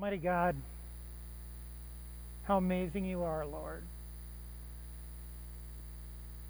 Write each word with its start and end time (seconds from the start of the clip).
Almighty 0.00 0.16
God, 0.16 0.56
how 2.44 2.56
amazing 2.56 3.04
you 3.04 3.22
are, 3.22 3.44
Lord. 3.44 3.82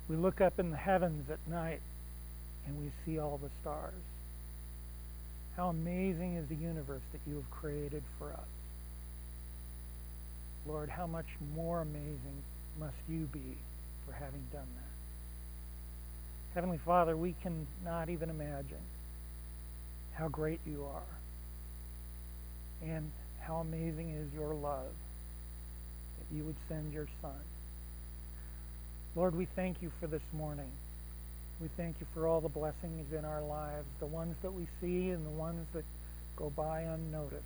We 0.08 0.14
look 0.14 0.40
up 0.40 0.60
in 0.60 0.70
the 0.70 0.76
heavens 0.76 1.28
at 1.28 1.40
night 1.50 1.80
and 2.64 2.78
we 2.78 2.92
see 3.04 3.18
all 3.18 3.40
the 3.42 3.50
stars. 3.60 3.92
How 5.56 5.68
amazing 5.68 6.36
is 6.36 6.46
the 6.46 6.54
universe 6.54 7.02
that 7.10 7.18
you 7.26 7.34
have 7.34 7.50
created 7.50 8.04
for 8.20 8.32
us. 8.32 8.46
Lord, 10.64 10.88
how 10.88 11.08
much 11.08 11.26
more 11.56 11.80
amazing 11.80 12.44
must 12.78 12.94
you 13.08 13.24
be 13.32 13.56
for 14.06 14.12
having 14.12 14.46
done 14.52 14.68
that? 14.76 16.54
Heavenly 16.54 16.78
Father, 16.78 17.16
we 17.16 17.34
cannot 17.42 18.10
even 18.10 18.30
imagine 18.30 18.86
how 20.14 20.28
great 20.28 20.60
you 20.64 20.84
are 20.84 21.02
and 22.88 23.10
how 23.40 23.56
amazing 23.56 24.10
is 24.10 24.32
your 24.34 24.54
love 24.54 24.92
that 26.18 26.36
you 26.36 26.44
would 26.44 26.56
send 26.68 26.92
your 26.92 27.06
Son. 27.20 27.32
Lord, 29.16 29.34
we 29.34 29.46
thank 29.56 29.82
you 29.82 29.90
for 30.00 30.06
this 30.06 30.22
morning. 30.32 30.70
We 31.60 31.68
thank 31.76 31.96
you 32.00 32.06
for 32.14 32.26
all 32.26 32.40
the 32.40 32.48
blessings 32.48 33.12
in 33.12 33.24
our 33.24 33.42
lives, 33.42 33.86
the 33.98 34.06
ones 34.06 34.36
that 34.42 34.52
we 34.52 34.66
see 34.80 35.10
and 35.10 35.26
the 35.26 35.30
ones 35.30 35.66
that 35.74 35.84
go 36.36 36.50
by 36.50 36.82
unnoticed. 36.82 37.42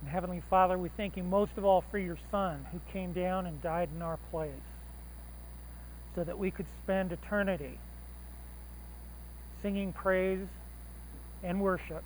And 0.00 0.08
Heavenly 0.08 0.42
Father, 0.48 0.78
we 0.78 0.88
thank 0.96 1.16
you 1.16 1.22
most 1.22 1.52
of 1.56 1.64
all 1.64 1.84
for 1.90 1.98
your 1.98 2.16
Son 2.30 2.64
who 2.72 2.80
came 2.92 3.12
down 3.12 3.46
and 3.46 3.60
died 3.62 3.90
in 3.94 4.00
our 4.00 4.18
place 4.30 4.50
so 6.14 6.24
that 6.24 6.38
we 6.38 6.50
could 6.50 6.66
spend 6.82 7.12
eternity 7.12 7.78
singing 9.62 9.92
praise 9.92 10.46
and 11.42 11.60
worship 11.60 12.02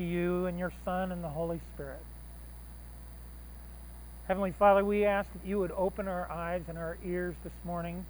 to 0.00 0.06
you 0.06 0.46
and 0.46 0.58
your 0.58 0.72
Son 0.82 1.12
and 1.12 1.22
the 1.22 1.28
Holy 1.28 1.60
Spirit. 1.74 2.00
Heavenly 4.26 4.54
Father, 4.58 4.82
we 4.82 5.04
ask 5.04 5.28
that 5.34 5.46
you 5.46 5.58
would 5.58 5.72
open 5.72 6.08
our 6.08 6.30
eyes 6.30 6.62
and 6.68 6.78
our 6.78 6.96
ears 7.04 7.34
this 7.44 7.52
morning 7.66 8.06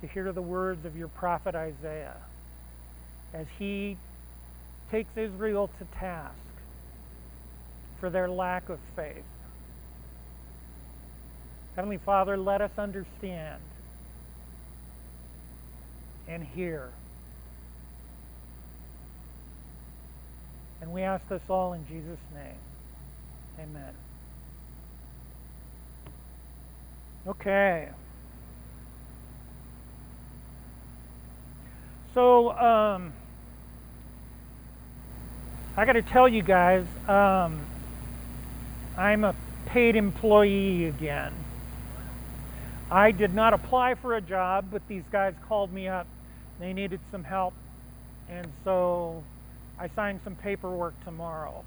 to 0.00 0.08
hear 0.08 0.32
the 0.32 0.42
words 0.42 0.84
of 0.84 0.96
your 0.96 1.06
prophet 1.06 1.54
Isaiah 1.54 2.16
as 3.32 3.46
he 3.60 3.96
takes 4.90 5.16
Israel 5.16 5.70
to 5.78 5.84
task 6.00 6.34
for 8.00 8.10
their 8.10 8.28
lack 8.28 8.68
of 8.68 8.80
faith. 8.96 9.22
Heavenly 11.76 11.98
Father, 11.98 12.36
let 12.36 12.60
us 12.60 12.72
understand 12.76 13.60
and 16.26 16.42
hear. 16.42 16.88
And 20.80 20.92
we 20.92 21.02
ask 21.02 21.26
this 21.28 21.42
all 21.48 21.72
in 21.74 21.86
Jesus' 21.86 22.18
name. 22.34 22.58
Amen. 23.58 23.94
Okay. 27.26 27.88
So, 32.14 32.50
um, 32.58 33.12
I 35.76 35.84
got 35.84 35.92
to 35.92 36.02
tell 36.02 36.28
you 36.28 36.42
guys, 36.42 36.84
um, 37.08 37.60
I'm 38.96 39.24
a 39.24 39.34
paid 39.66 39.96
employee 39.96 40.86
again. 40.86 41.32
I 42.90 43.12
did 43.12 43.34
not 43.34 43.54
apply 43.54 43.94
for 43.94 44.16
a 44.16 44.20
job, 44.20 44.66
but 44.72 44.82
these 44.88 45.04
guys 45.12 45.34
called 45.46 45.72
me 45.72 45.86
up. 45.86 46.06
They 46.58 46.72
needed 46.72 47.00
some 47.12 47.22
help, 47.22 47.54
and 48.28 48.46
so 48.64 49.22
I 49.80 49.88
signed 49.96 50.20
some 50.24 50.36
paperwork 50.36 50.92
tomorrow. 51.04 51.64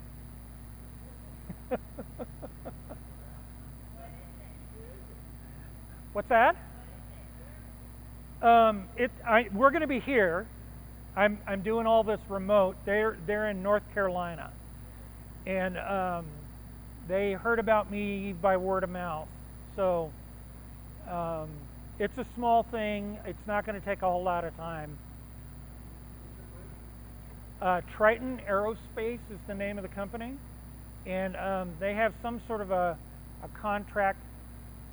What's 6.14 6.30
that? 6.30 6.56
Um, 8.44 8.86
it, 8.98 9.10
I, 9.26 9.48
we're 9.52 9.72
going 9.72 9.82
to 9.82 9.88
be 9.88 10.00
here. 10.00 10.46
I'm, 11.16 11.40
I'm 11.48 11.64
doing 11.64 11.88
all 11.88 12.04
this 12.04 12.20
remote. 12.30 12.76
They're, 12.86 13.18
they're 13.26 13.50
in 13.50 13.64
North 13.64 13.82
Carolina. 13.96 14.52
And 15.48 15.80
um, 15.80 16.28
they 17.08 17.34
heard 17.34 17.58
about 17.58 17.90
me 17.90 18.36
by 18.40 18.58
word 18.58 18.84
of 18.84 18.92
mouth. 18.92 19.28
So 19.76 20.12
um, 21.10 21.50
it's 21.98 22.18
a 22.20 22.28
small 22.36 22.62
thing. 22.70 23.18
It's 23.26 23.48
not 23.48 23.66
going 23.66 23.80
to 23.80 23.86
take 23.86 24.04
a 24.04 24.06
whole 24.06 24.24
lot 24.24 24.46
of 24.46 24.56
time. 24.56 25.00
Uh, 27.64 27.82
Triton 27.96 28.42
Aerospace 28.50 29.20
is 29.32 29.40
the 29.48 29.56
name 29.56 29.78
of 29.78 29.84
the 29.84 29.90
company. 29.90 30.34
And 31.06 31.38
um, 31.38 31.72
they 31.80 31.94
have 31.94 32.14
some 32.22 32.42
sort 32.46 32.60
of 32.60 32.72
a, 32.72 32.98
a 33.42 33.48
contract 33.58 34.20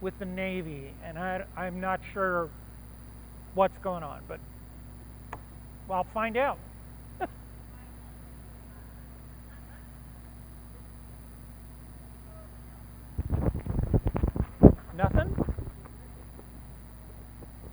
with 0.01 0.17
the 0.21 0.25
Navy, 0.25 0.93
and 1.05 1.19
I, 1.19 1.43
I'm 1.57 1.81
not 1.81 1.99
sure 2.15 2.49
what's 3.55 3.77
going 3.83 4.05
on, 4.05 4.23
but 4.29 4.39
I'll 5.91 6.07
find 6.15 6.37
out. 6.37 6.59
Nothing? 14.97 15.37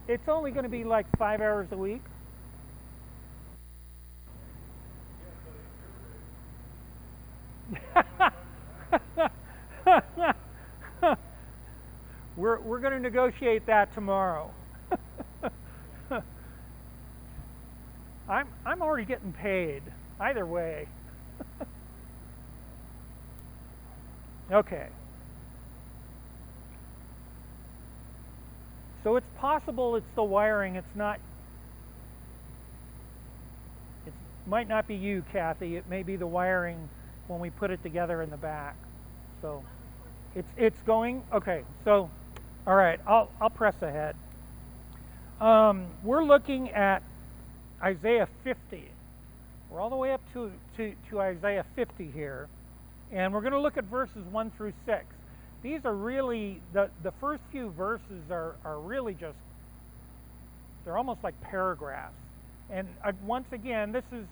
It's 0.07 0.27
only 0.27 0.49
going 0.49 0.63
to 0.63 0.69
be 0.69 0.83
like 0.83 1.05
five 1.17 1.39
hours 1.39 1.67
a 1.71 1.77
week. 1.77 2.01
We're, 12.37 12.59
we're 12.59 12.79
going 12.79 12.93
to 12.93 12.99
negotiate 12.99 13.65
that 13.65 13.95
tomorrow. 13.95 14.51
I'm, 18.29 18.47
I'm 18.63 18.83
already 18.83 19.05
getting 19.05 19.33
paid, 19.33 19.81
either 20.19 20.45
way. 20.45 20.87
okay. 24.51 24.87
So 29.03 29.15
it's 29.15 29.25
possible 29.37 29.95
it's 29.95 30.05
the 30.15 30.23
wiring, 30.23 30.75
it's 30.75 30.95
not, 30.95 31.19
it 34.05 34.13
might 34.45 34.67
not 34.67 34.87
be 34.87 34.93
you, 34.93 35.23
Kathy, 35.31 35.75
it 35.75 35.89
may 35.89 36.03
be 36.03 36.17
the 36.17 36.27
wiring 36.27 36.87
when 37.27 37.39
we 37.39 37.49
put 37.49 37.71
it 37.71 37.81
together 37.83 38.21
in 38.21 38.29
the 38.29 38.37
back. 38.37 38.75
So 39.41 39.63
it's, 40.35 40.49
it's 40.57 40.81
going, 40.83 41.23
okay, 41.33 41.63
so 41.83 42.09
all 42.65 42.75
right, 42.75 42.99
I'll, 43.07 43.29
I'll 43.39 43.49
press 43.49 43.81
ahead. 43.81 44.15
Um, 45.39 45.87
we're 46.03 46.23
looking 46.23 46.69
at 46.71 47.01
Isaiah 47.81 48.27
50. 48.43 48.89
We're 49.69 49.79
all 49.79 49.89
the 49.89 49.95
way 49.95 50.11
up 50.11 50.21
to, 50.33 50.51
to, 50.77 50.93
to 51.09 51.21
Isaiah 51.21 51.65
50 51.75 52.11
here. 52.11 52.47
And 53.11 53.33
we're 53.33 53.41
going 53.41 53.53
to 53.53 53.61
look 53.61 53.77
at 53.77 53.85
verses 53.85 54.25
1 54.31 54.51
through 54.57 54.73
6. 54.85 55.05
These 55.63 55.85
are 55.85 55.93
really, 55.93 56.61
the, 56.73 56.89
the 57.03 57.11
first 57.21 57.41
few 57.51 57.69
verses 57.71 58.29
are, 58.29 58.55
are 58.65 58.79
really 58.79 59.13
just, 59.13 59.37
they're 60.83 60.97
almost 60.97 61.23
like 61.23 61.39
paragraphs. 61.41 62.13
And 62.69 62.87
uh, 63.03 63.13
once 63.25 63.47
again, 63.51 63.91
this 63.91 64.03
is 64.11 64.25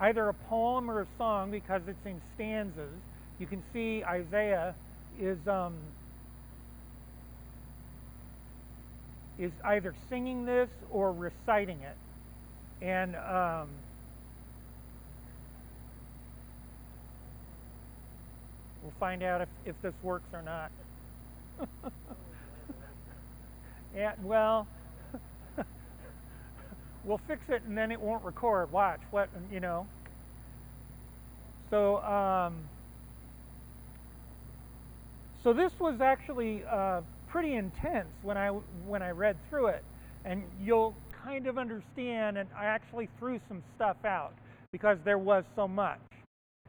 either 0.00 0.28
a 0.28 0.34
poem 0.34 0.90
or 0.90 1.02
a 1.02 1.06
song 1.18 1.50
because 1.50 1.82
it's 1.86 2.04
in 2.06 2.20
stanzas. 2.34 3.00
You 3.38 3.46
can 3.46 3.62
see 3.72 4.02
Isaiah 4.04 4.74
is 5.18 5.38
um, 5.46 5.74
is 9.40 9.52
either 9.64 9.94
singing 10.08 10.44
this 10.44 10.68
or 10.90 11.12
reciting 11.12 11.78
it. 11.80 11.96
And 12.84 13.16
um, 13.16 13.68
we'll 18.82 18.92
find 19.00 19.22
out 19.22 19.40
if, 19.40 19.48
if 19.64 19.80
this 19.82 19.94
works 20.02 20.28
or 20.32 20.42
not. 20.42 20.70
yeah, 23.96 24.12
well, 24.22 24.68
we'll 27.04 27.20
fix 27.26 27.42
it 27.48 27.62
and 27.66 27.76
then 27.76 27.90
it 27.90 28.00
won't 28.00 28.24
record. 28.24 28.70
Watch, 28.72 29.00
what, 29.10 29.28
you 29.52 29.60
know. 29.60 29.86
So, 31.70 31.98
um, 31.98 32.56
so 35.42 35.52
this 35.52 35.72
was 35.78 36.00
actually 36.00 36.62
uh, 36.70 37.02
pretty 37.28 37.54
intense 37.54 38.08
when 38.22 38.36
I 38.36 38.48
when 38.86 39.02
I 39.02 39.10
read 39.10 39.36
through 39.48 39.68
it, 39.68 39.84
and 40.24 40.42
you'll 40.60 40.94
kind 41.24 41.46
of 41.46 41.58
understand. 41.58 42.36
And 42.36 42.48
I 42.58 42.64
actually 42.66 43.08
threw 43.18 43.40
some 43.48 43.62
stuff 43.76 43.96
out 44.04 44.32
because 44.72 44.98
there 45.04 45.18
was 45.18 45.44
so 45.54 45.68
much. 45.68 46.00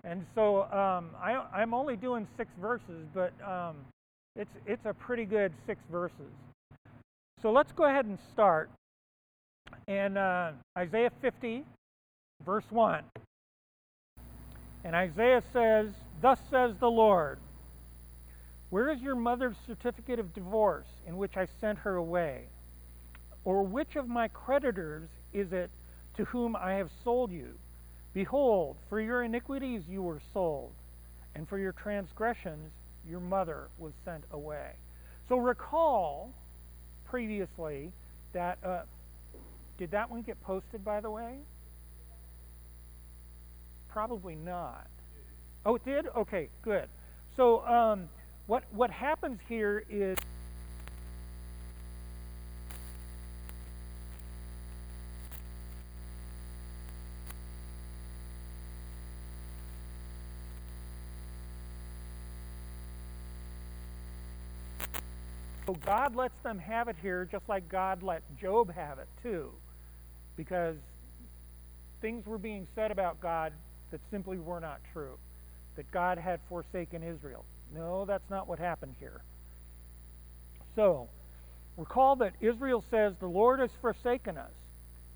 And 0.04 0.26
so 0.34 0.64
um, 0.64 1.10
I, 1.22 1.44
I'm 1.54 1.74
only 1.74 1.96
doing 1.96 2.28
six 2.38 2.50
verses, 2.60 3.08
but 3.14 3.34
um, 3.46 3.76
it's 4.36 4.52
it's 4.66 4.86
a 4.86 4.94
pretty 4.94 5.26
good 5.26 5.52
six 5.66 5.82
verses. 5.92 6.32
So 7.42 7.52
let's 7.52 7.72
go 7.72 7.86
ahead 7.86 8.06
and 8.06 8.18
start. 8.32 8.70
And 9.92 10.18
uh, 10.18 10.52
Isaiah 10.78 11.12
50, 11.22 11.66
verse 12.46 12.64
1. 12.70 13.04
And 14.86 14.96
Isaiah 14.96 15.44
says, 15.52 15.88
Thus 16.22 16.40
says 16.50 16.76
the 16.80 16.90
Lord, 16.90 17.40
Where 18.70 18.90
is 18.90 19.02
your 19.02 19.18
mother's 19.18 19.58
certificate 19.68 20.18
of 20.18 20.34
divorce 20.34 20.88
in 21.06 21.18
which 21.18 21.36
I 21.36 21.46
sent 21.60 21.78
her 21.80 21.96
away? 21.98 22.46
Or 23.44 23.64
which 23.64 23.98
of 23.98 24.08
my 24.08 24.30
creditors 24.30 25.10
is 25.34 25.52
it 25.52 25.70
to 26.16 26.24
whom 26.24 26.56
I 26.56 26.76
have 26.76 26.90
sold 27.04 27.30
you? 27.30 27.50
Behold, 28.14 28.78
for 28.88 29.02
your 29.02 29.24
iniquities 29.24 29.82
you 29.90 30.04
were 30.04 30.22
sold, 30.34 30.72
and 31.36 31.46
for 31.50 31.60
your 31.60 31.74
transgressions 31.74 32.72
your 33.06 33.20
mother 33.20 33.68
was 33.78 33.92
sent 34.06 34.24
away. 34.32 34.72
So 35.28 35.36
recall 35.36 36.34
previously 37.04 37.92
that, 38.32 38.58
uh, 38.64 38.84
did 39.82 39.90
that 39.90 40.12
one 40.12 40.22
get 40.22 40.40
posted, 40.44 40.86
by 40.86 41.02
the 41.02 41.10
way? 41.10 41.38
Probably 43.90 44.36
not. 44.36 44.86
Oh, 45.66 45.74
it 45.74 45.84
did? 45.84 46.06
Okay, 46.16 46.50
good. 46.62 46.88
So 47.36 47.66
um, 47.66 48.08
what, 48.46 48.64
what 48.74 48.92
happens 48.92 49.40
here 49.50 49.84
is 49.90 50.20
So 65.66 65.74
God 65.86 66.16
lets 66.16 66.34
them 66.44 66.60
have 66.60 66.88
it 66.88 66.98
here 67.02 67.28
just 67.32 67.48
like 67.50 67.68
God 67.68 68.04
let 68.04 68.22
Job 68.40 68.72
have 68.74 69.00
it 69.00 69.08
too. 69.24 69.52
Because 70.36 70.78
things 72.02 72.26
were 72.26 72.38
being 72.38 72.68
said 72.76 72.92
about 72.92 73.22
God 73.22 73.54
that 73.92 74.02
simply 74.10 74.38
were 74.38 74.60
not 74.60 74.80
true. 74.94 75.18
That 75.76 75.92
God 75.92 76.18
had 76.18 76.40
forsaken 76.50 77.04
Israel. 77.04 77.46
No, 77.74 78.06
that's 78.06 78.30
not 78.30 78.48
what 78.48 78.60
happened 78.60 78.96
here. 79.00 79.22
So, 80.76 81.10
recall 81.78 82.16
that 82.18 82.34
Israel 82.42 82.84
says, 82.90 83.14
The 83.20 83.28
Lord 83.28 83.60
has 83.60 83.72
forsaken 83.82 84.38
us. 84.38 84.52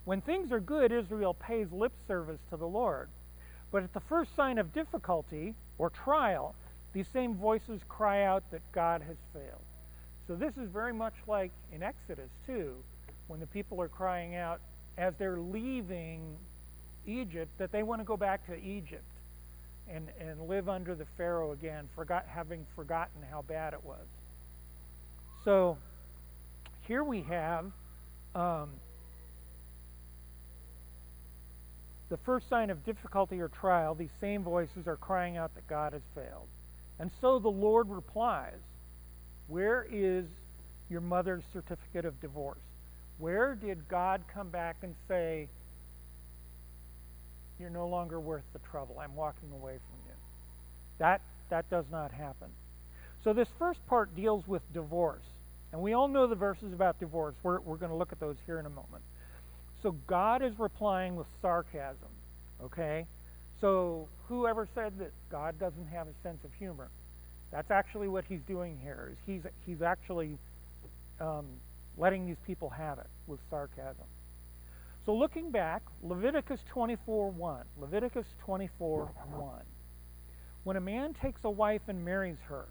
When 0.05 0.21
things 0.21 0.51
are 0.51 0.59
good, 0.59 0.91
Israel 0.91 1.33
pays 1.33 1.67
lip 1.71 1.93
service 2.07 2.39
to 2.51 2.57
the 2.57 2.67
Lord. 2.67 3.09
But 3.71 3.83
at 3.83 3.93
the 3.93 3.99
first 3.99 4.35
sign 4.35 4.57
of 4.57 4.73
difficulty 4.73 5.55
or 5.77 5.89
trial, 5.89 6.55
these 6.93 7.07
same 7.11 7.35
voices 7.35 7.81
cry 7.89 8.23
out 8.23 8.49
that 8.51 8.61
God 8.71 9.01
has 9.01 9.17
failed. 9.33 9.65
So 10.27 10.35
this 10.35 10.53
is 10.57 10.69
very 10.69 10.93
much 10.93 11.15
like 11.27 11.51
in 11.73 11.83
Exodus, 11.83 12.29
too, 12.45 12.75
when 13.27 13.39
the 13.39 13.47
people 13.47 13.81
are 13.81 13.89
crying 13.89 14.35
out 14.35 14.61
as 14.97 15.13
they're 15.17 15.39
leaving 15.39 16.37
Egypt 17.05 17.51
that 17.57 17.71
they 17.71 17.83
want 17.83 18.01
to 18.01 18.05
go 18.05 18.17
back 18.17 18.45
to 18.47 18.55
Egypt 18.55 19.03
and, 19.87 20.09
and 20.19 20.47
live 20.47 20.69
under 20.69 20.95
the 20.95 21.05
Pharaoh 21.17 21.51
again, 21.51 21.87
forgot, 21.95 22.25
having 22.27 22.65
forgotten 22.75 23.21
how 23.29 23.41
bad 23.43 23.73
it 23.73 23.83
was. 23.83 24.05
So 25.43 25.77
here 26.87 27.03
we 27.03 27.21
have 27.23 27.65
um, 28.33 28.69
the 32.09 32.17
first 32.17 32.49
sign 32.49 32.69
of 32.69 32.83
difficulty 32.83 33.39
or 33.39 33.49
trial. 33.49 33.93
These 33.95 34.09
same 34.19 34.43
voices 34.43 34.87
are 34.87 34.97
crying 34.97 35.37
out 35.37 35.53
that 35.55 35.67
God 35.67 35.93
has 35.93 36.01
failed. 36.13 36.47
And 36.99 37.11
so 37.21 37.39
the 37.39 37.49
Lord 37.49 37.89
replies 37.89 38.53
where 39.47 39.85
is 39.91 40.25
your 40.89 41.01
mother's 41.01 41.43
certificate 41.53 42.05
of 42.05 42.19
divorce? 42.19 42.57
Where 43.17 43.55
did 43.55 43.87
God 43.87 44.23
come 44.33 44.49
back 44.49 44.77
and 44.81 44.93
say, 45.07 45.47
You're 47.59 47.69
no 47.69 47.87
longer 47.87 48.19
worth 48.19 48.43
the 48.53 48.59
trouble. 48.59 48.99
I'm 48.99 49.15
walking 49.15 49.49
away 49.51 49.73
from 49.73 49.99
you? 50.05 50.13
That, 50.99 51.21
that 51.49 51.69
does 51.69 51.85
not 51.91 52.11
happen. 52.11 52.49
So, 53.23 53.33
this 53.33 53.47
first 53.57 53.85
part 53.87 54.15
deals 54.15 54.47
with 54.47 54.61
divorce. 54.73 55.23
And 55.71 55.81
we 55.81 55.93
all 55.93 56.07
know 56.07 56.27
the 56.27 56.35
verses 56.35 56.71
about 56.73 56.99
divorce. 56.99 57.35
We're, 57.43 57.59
we're 57.59 57.77
going 57.77 57.91
to 57.91 57.97
look 57.97 58.11
at 58.11 58.19
those 58.19 58.37
here 58.45 58.59
in 58.59 58.65
a 58.65 58.69
moment. 58.69 59.03
So, 59.81 59.91
God 60.07 60.41
is 60.41 60.57
replying 60.59 61.15
with 61.15 61.27
sarcasm. 61.41 62.09
Okay? 62.63 63.05
So, 63.61 64.07
whoever 64.27 64.67
said 64.75 64.99
that 64.99 65.11
God 65.31 65.57
doesn't 65.59 65.87
have 65.87 66.07
a 66.07 66.13
sense 66.23 66.43
of 66.43 66.51
humor? 66.57 66.89
That's 67.51 67.71
actually 67.71 68.07
what 68.07 68.25
he's 68.27 68.41
doing 68.47 68.77
here. 68.81 69.09
Is 69.11 69.17
he's 69.25 69.41
he's 69.65 69.81
actually 69.81 70.37
um, 71.21 71.45
letting 71.97 72.25
these 72.25 72.39
people 72.45 72.69
have 72.69 72.99
it 72.99 73.07
with 73.27 73.39
sarcasm. 73.49 74.05
So 75.05 75.13
looking 75.13 75.51
back, 75.51 75.83
Leviticus 76.01 76.63
24:1. 76.73 77.65
Leviticus 77.77 78.27
24:1. 78.39 79.63
When 80.63 80.77
a 80.77 80.81
man 80.81 81.13
takes 81.13 81.43
a 81.43 81.49
wife 81.49 81.87
and 81.87 82.03
marries 82.03 82.39
her, 82.47 82.67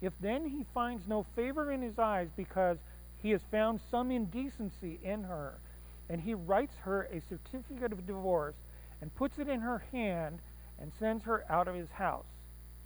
if 0.00 0.12
then 0.20 0.46
he 0.46 0.64
finds 0.74 1.06
no 1.06 1.22
favor 1.36 1.70
in 1.70 1.82
his 1.82 1.98
eyes 1.98 2.28
because 2.36 2.78
he 3.22 3.30
has 3.30 3.42
found 3.50 3.80
some 3.90 4.10
indecency 4.10 4.98
in 5.02 5.24
her, 5.24 5.60
and 6.08 6.20
he 6.20 6.34
writes 6.34 6.74
her 6.78 7.04
a 7.04 7.20
certificate 7.20 7.92
of 7.92 8.06
divorce 8.06 8.56
and 9.00 9.14
puts 9.14 9.38
it 9.38 9.48
in 9.48 9.60
her 9.60 9.78
hand 9.92 10.40
and 10.80 10.92
sends 10.98 11.24
her 11.24 11.44
out 11.50 11.68
of 11.68 11.74
his 11.74 11.90
house, 11.90 12.26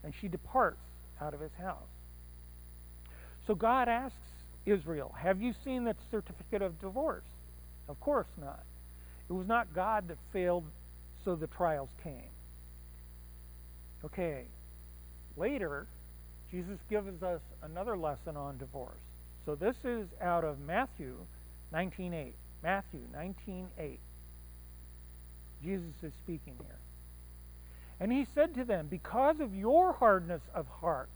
and 0.02 0.14
she 0.14 0.29
departs 0.29 0.84
out 1.20 1.34
of 1.34 1.40
his 1.40 1.55
house. 1.55 1.88
So 3.46 3.55
God 3.55 3.88
asks 3.88 4.31
Israel, 4.67 5.14
Have 5.19 5.41
you 5.41 5.55
seen 5.64 5.85
that 5.85 5.97
certificate 6.11 6.62
of 6.62 6.81
divorce? 6.81 7.25
Of 7.88 7.99
course 8.00 8.29
not. 8.41 8.62
It 9.29 9.32
was 9.32 9.47
not 9.47 9.75
God 9.75 10.09
that 10.09 10.19
failed, 10.32 10.64
so 11.25 11.35
the 11.35 11.47
trials 11.47 11.91
came. 12.03 12.31
Okay, 14.05 14.44
later, 15.37 15.87
Jesus 16.50 16.79
gives 16.91 17.23
us 17.23 17.41
another 17.62 17.97
lesson 17.97 18.37
on 18.37 18.59
divorce. 18.59 19.00
So 19.44 19.55
this 19.55 19.76
is 19.85 20.09
out 20.20 20.44
of 20.44 20.61
Matthew 20.61 21.17
19:8. 21.73 22.35
Matthew 22.62 23.00
19:8. 23.12 24.00
Jesus 25.62 26.03
is 26.03 26.12
speaking 26.15 26.56
here. 26.58 26.79
And 28.00 28.12
he 28.12 28.25
said 28.25 28.55
to 28.55 28.65
them, 28.65 28.88
Because 28.88 29.41
of 29.41 29.55
your 29.55 29.93
hardness 29.93 30.43
of 30.55 30.67
heart, 30.67 31.08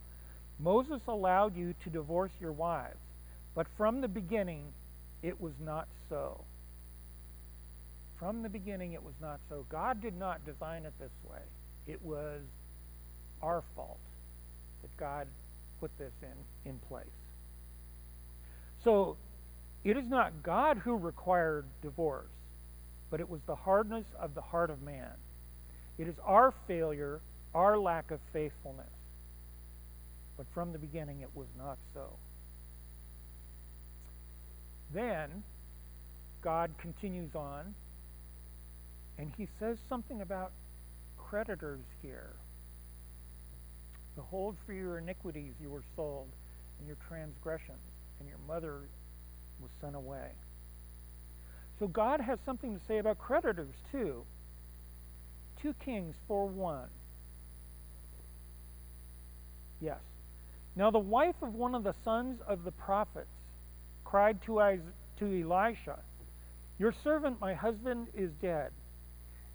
Moses 0.59 1.01
allowed 1.07 1.55
you 1.55 1.73
to 1.83 1.89
divorce 1.89 2.31
your 2.39 2.53
wives, 2.53 2.97
but 3.57 3.65
from 3.75 4.01
the 4.01 4.07
beginning 4.07 4.71
it 5.23 5.41
was 5.41 5.53
not 5.59 5.87
so. 6.09 6.45
From 8.19 8.43
the 8.43 8.49
beginning 8.49 8.93
it 8.93 9.03
was 9.03 9.15
not 9.19 9.39
so. 9.49 9.65
God 9.67 9.99
did 9.99 10.15
not 10.15 10.45
design 10.45 10.85
it 10.85 10.93
this 10.99 11.11
way. 11.27 11.41
It 11.87 11.99
was 12.03 12.41
our 13.41 13.63
fault 13.75 13.97
that 14.83 14.95
God 14.95 15.25
put 15.79 15.89
this 15.97 16.13
in, 16.21 16.69
in 16.69 16.77
place. 16.87 17.07
So 18.83 19.17
it 19.83 19.97
is 19.97 20.07
not 20.07 20.43
God 20.43 20.77
who 20.77 20.95
required 20.95 21.65
divorce, 21.81 22.29
but 23.09 23.19
it 23.19 23.27
was 23.27 23.41
the 23.47 23.55
hardness 23.55 24.05
of 24.19 24.35
the 24.35 24.41
heart 24.41 24.69
of 24.69 24.83
man. 24.83 25.13
It 25.97 26.07
is 26.07 26.15
our 26.23 26.53
failure, 26.67 27.21
our 27.55 27.79
lack 27.79 28.11
of 28.11 28.19
faithfulness. 28.31 28.85
But 30.37 30.45
from 30.53 30.73
the 30.73 30.77
beginning, 30.77 31.21
it 31.21 31.29
was 31.33 31.47
not 31.57 31.79
so. 31.95 32.17
Then, 34.93 35.43
God 36.41 36.71
continues 36.79 37.35
on, 37.35 37.75
and 39.17 39.31
he 39.37 39.47
says 39.59 39.77
something 39.89 40.21
about 40.21 40.51
creditors 41.17 41.83
here. 42.01 42.33
Behold, 44.15 44.55
for 44.65 44.73
your 44.73 44.97
iniquities 44.97 45.53
you 45.61 45.69
were 45.69 45.83
sold, 45.95 46.27
and 46.79 46.87
your 46.87 46.97
transgressions, 47.07 47.77
and 48.19 48.29
your 48.29 48.39
mother 48.47 48.81
was 49.59 49.71
sent 49.81 49.95
away. 49.95 50.29
So 51.79 51.87
God 51.87 52.21
has 52.21 52.39
something 52.45 52.73
to 52.75 52.81
say 52.87 52.97
about 52.97 53.17
creditors, 53.17 53.75
too. 53.91 54.23
2 55.61 55.73
Kings 55.83 56.15
4 56.27 56.47
1. 56.47 56.87
Yes. 59.81 59.99
Now 60.75 60.91
the 60.91 60.99
wife 60.99 61.35
of 61.41 61.53
one 61.53 61.75
of 61.75 61.83
the 61.83 61.93
sons 62.03 62.39
of 62.47 62.63
the 62.63 62.71
prophets 62.71 63.36
cried 64.09 64.41
to, 64.41 64.61
Elisha, 64.61 65.99
Your 66.79 66.93
servant, 67.03 67.41
my 67.41 67.53
husband, 67.53 68.07
is 68.13 68.31
dead, 68.41 68.71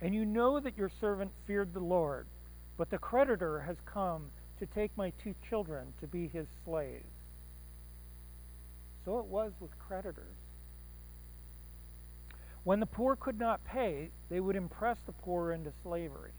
and 0.03 0.15
you 0.15 0.27
know 0.27 0.61
that 0.61 0.77
your 0.77 0.91
servant 1.01 1.31
feared 1.47 1.73
the 1.73 1.81
Lord, 1.81 2.27
but 2.77 2.91
the 2.91 2.99
creditor 2.99 3.61
has 3.61 3.77
come 3.87 4.27
to 4.59 4.67
take 4.67 4.95
my 4.95 5.11
two 5.23 5.35
children 5.49 5.87
to 6.01 6.07
be 6.07 6.29
his 6.29 6.47
slaves. 6.67 7.07
So 9.07 9.21
it 9.21 9.25
was 9.25 9.53
with 9.59 9.71
creditors. 9.79 10.37
When 12.65 12.79
the 12.79 12.87
poor 12.87 13.17
could 13.17 13.39
not 13.39 13.65
pay, 13.65 14.11
they 14.29 14.39
would 14.39 14.55
impress 14.55 14.99
the 15.07 15.13
poor 15.13 15.53
into 15.53 15.73
slavery. 15.83 16.33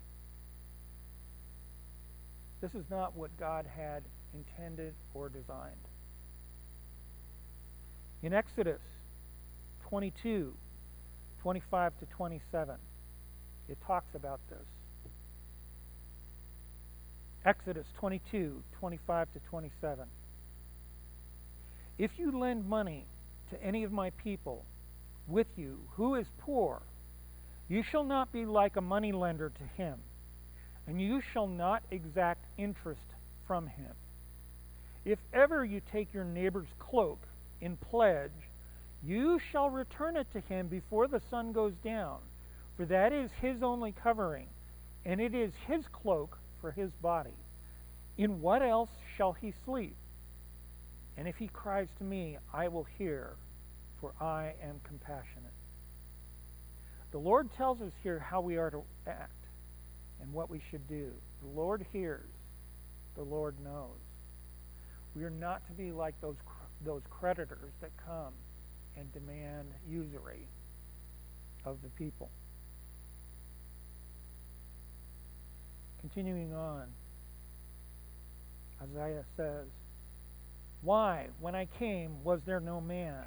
This 2.61 2.75
is 2.75 2.85
not 2.91 3.15
what 3.15 3.35
God 3.39 3.65
had 3.75 4.03
intended 4.33 4.93
or 5.15 5.29
designed. 5.29 5.87
In 8.23 8.31
Exodus 8.31 8.79
22, 9.89 10.53
25 11.41 11.99
to 11.99 12.05
27, 12.05 12.75
it 13.67 13.77
talks 13.85 14.15
about 14.15 14.39
this. 14.49 14.65
Exodus 17.45 17.85
22 17.99 18.63
25 18.79 19.27
to 19.33 19.39
27. 19.49 20.05
If 21.97 22.11
you 22.17 22.31
lend 22.31 22.65
money 22.65 23.05
to 23.49 23.61
any 23.61 23.83
of 23.83 23.91
my 23.91 24.11
people 24.11 24.63
with 25.27 25.47
you 25.57 25.79
who 25.97 26.15
is 26.15 26.27
poor, 26.39 26.81
you 27.67 27.83
shall 27.83 28.05
not 28.05 28.31
be 28.31 28.45
like 28.45 28.77
a 28.77 28.81
money 28.81 29.11
lender 29.11 29.49
to 29.49 29.63
him, 29.83 29.95
and 30.87 31.01
you 31.01 31.21
shall 31.33 31.47
not 31.47 31.83
exact 31.91 32.45
interest 32.57 33.01
from 33.45 33.67
him. 33.67 33.91
If 35.03 35.19
ever 35.33 35.65
you 35.65 35.81
take 35.91 36.13
your 36.13 36.23
neighbor's 36.23 36.69
cloak 36.79 37.19
in 37.63 37.77
pledge, 37.77 38.31
you 39.05 39.39
shall 39.51 39.69
return 39.69 40.17
it 40.17 40.27
to 40.33 40.41
him 40.41 40.67
before 40.67 41.07
the 41.07 41.21
sun 41.29 41.53
goes 41.53 41.73
down, 41.83 42.19
for 42.75 42.85
that 42.85 43.13
is 43.13 43.31
his 43.41 43.63
only 43.63 43.93
covering, 43.93 44.47
and 45.05 45.21
it 45.21 45.33
is 45.33 45.53
his 45.67 45.85
cloak 45.87 46.37
for 46.59 46.71
his 46.71 46.91
body. 47.01 47.35
In 48.17 48.41
what 48.41 48.61
else 48.61 48.89
shall 49.17 49.33
he 49.33 49.53
sleep? 49.65 49.95
And 51.17 51.27
if 51.27 51.37
he 51.37 51.47
cries 51.47 51.87
to 51.99 52.03
me, 52.03 52.37
I 52.53 52.67
will 52.67 52.87
hear, 52.97 53.33
for 54.01 54.13
I 54.19 54.53
am 54.61 54.81
compassionate. 54.83 55.53
The 57.11 57.19
Lord 57.19 57.49
tells 57.55 57.81
us 57.81 57.93
here 58.01 58.19
how 58.19 58.41
we 58.41 58.57
are 58.57 58.71
to 58.71 58.83
act 59.07 59.31
and 60.21 60.33
what 60.33 60.49
we 60.49 60.61
should 60.69 60.87
do. 60.87 61.11
The 61.41 61.59
Lord 61.59 61.85
hears, 61.93 62.29
the 63.15 63.23
Lord 63.23 63.55
knows. 63.63 63.99
We 65.15 65.23
are 65.23 65.29
not 65.29 65.65
to 65.67 65.73
be 65.73 65.91
like 65.91 66.15
those, 66.21 66.35
those 66.83 67.01
creditors 67.09 67.71
that 67.81 67.91
come 68.05 68.33
and 68.97 69.11
demand 69.13 69.67
usury 69.89 70.47
of 71.65 71.77
the 71.81 71.89
people. 71.89 72.29
Continuing 76.01 76.53
on, 76.53 76.83
Isaiah 78.81 79.23
says, 79.37 79.65
Why, 80.81 81.27
when 81.39 81.55
I 81.55 81.67
came, 81.79 82.23
was 82.23 82.41
there 82.45 82.59
no 82.59 82.81
man? 82.81 83.23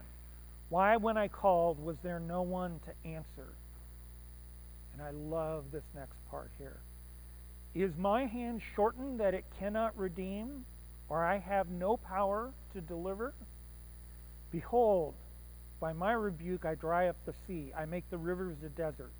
Why, 0.68 0.96
when 0.96 1.16
I 1.16 1.28
called, 1.28 1.82
was 1.82 1.96
there 2.02 2.20
no 2.20 2.42
one 2.42 2.80
to 2.84 3.08
answer? 3.08 3.54
And 4.92 5.02
I 5.02 5.10
love 5.10 5.64
this 5.72 5.84
next 5.94 6.16
part 6.30 6.50
here. 6.58 6.76
Is 7.74 7.92
my 7.98 8.24
hand 8.24 8.62
shortened 8.74 9.20
that 9.20 9.34
it 9.34 9.44
cannot 9.58 9.96
redeem, 9.98 10.64
or 11.08 11.24
I 11.24 11.38
have 11.38 11.68
no 11.68 11.96
power 11.96 12.50
to 12.72 12.80
deliver? 12.80 13.32
Behold, 14.50 15.14
by 15.80 15.92
my 15.92 16.12
rebuke 16.12 16.64
I 16.64 16.74
dry 16.74 17.08
up 17.08 17.16
the 17.26 17.34
sea, 17.46 17.72
I 17.76 17.84
make 17.84 18.08
the 18.10 18.18
rivers 18.18 18.56
a 18.64 18.68
desert. 18.68 19.12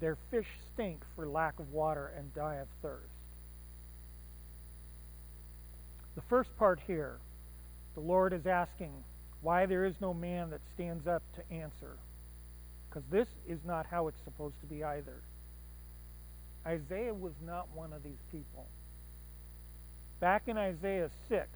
Their 0.00 0.16
fish 0.30 0.46
stink 0.72 1.02
for 1.16 1.26
lack 1.26 1.58
of 1.58 1.72
water 1.72 2.12
and 2.16 2.32
die 2.34 2.56
of 2.56 2.68
thirst. 2.82 3.12
The 6.14 6.22
first 6.22 6.56
part 6.56 6.80
here, 6.86 7.18
the 7.94 8.00
Lord 8.00 8.32
is 8.32 8.46
asking 8.46 8.92
why 9.40 9.66
there 9.66 9.84
is 9.84 9.94
no 10.00 10.14
man 10.14 10.50
that 10.50 10.60
stands 10.74 11.06
up 11.06 11.22
to 11.34 11.54
answer. 11.54 11.96
Because 12.88 13.04
this 13.10 13.28
is 13.46 13.60
not 13.64 13.86
how 13.86 14.08
it's 14.08 14.22
supposed 14.24 14.58
to 14.60 14.66
be 14.66 14.82
either. 14.82 15.22
Isaiah 16.66 17.14
was 17.14 17.34
not 17.44 17.68
one 17.74 17.92
of 17.92 18.02
these 18.02 18.22
people. 18.30 18.66
Back 20.20 20.48
in 20.48 20.56
Isaiah 20.56 21.10
6, 21.28 21.48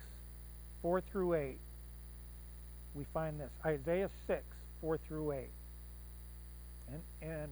4 0.82 1.00
through 1.00 1.34
8, 1.34 1.58
we 2.94 3.04
find 3.12 3.40
this. 3.40 3.50
Isaiah 3.64 4.10
6, 4.26 4.42
4 4.80 4.98
through 5.08 5.32
8. 5.32 5.38
And, 6.92 7.02
and 7.22 7.50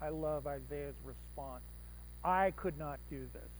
I 0.00 0.10
love 0.10 0.46
Isaiah's 0.46 0.94
response. 1.04 1.62
I 2.24 2.52
could 2.56 2.78
not 2.78 2.98
do 3.10 3.26
this. 3.32 3.50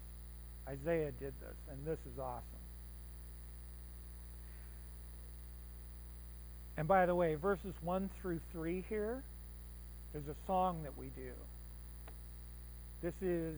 Isaiah 0.69 1.13
did 1.13 1.33
this, 1.41 1.57
and 1.71 1.85
this 1.87 1.99
is 2.13 2.19
awesome. 2.19 2.45
And 6.77 6.87
by 6.87 7.07
the 7.07 7.15
way, 7.15 7.35
verses 7.35 7.75
1 7.83 8.11
through 8.21 8.41
3 8.53 8.85
here 8.89 9.23
is 10.15 10.23
a 10.29 10.35
song 10.47 10.83
that 10.85 10.97
we 10.97 11.07
do. 11.17 11.33
This 13.03 13.15
is 13.23 13.57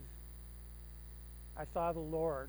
I 1.56 1.64
saw 1.74 1.92
the 1.92 1.98
Lord 1.98 2.48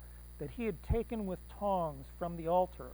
that 0.41 0.49
he 0.49 0.65
had 0.65 0.81
taken 0.91 1.27
with 1.27 1.37
tongs 1.59 2.07
from 2.17 2.35
the 2.35 2.47
altar. 2.47 2.93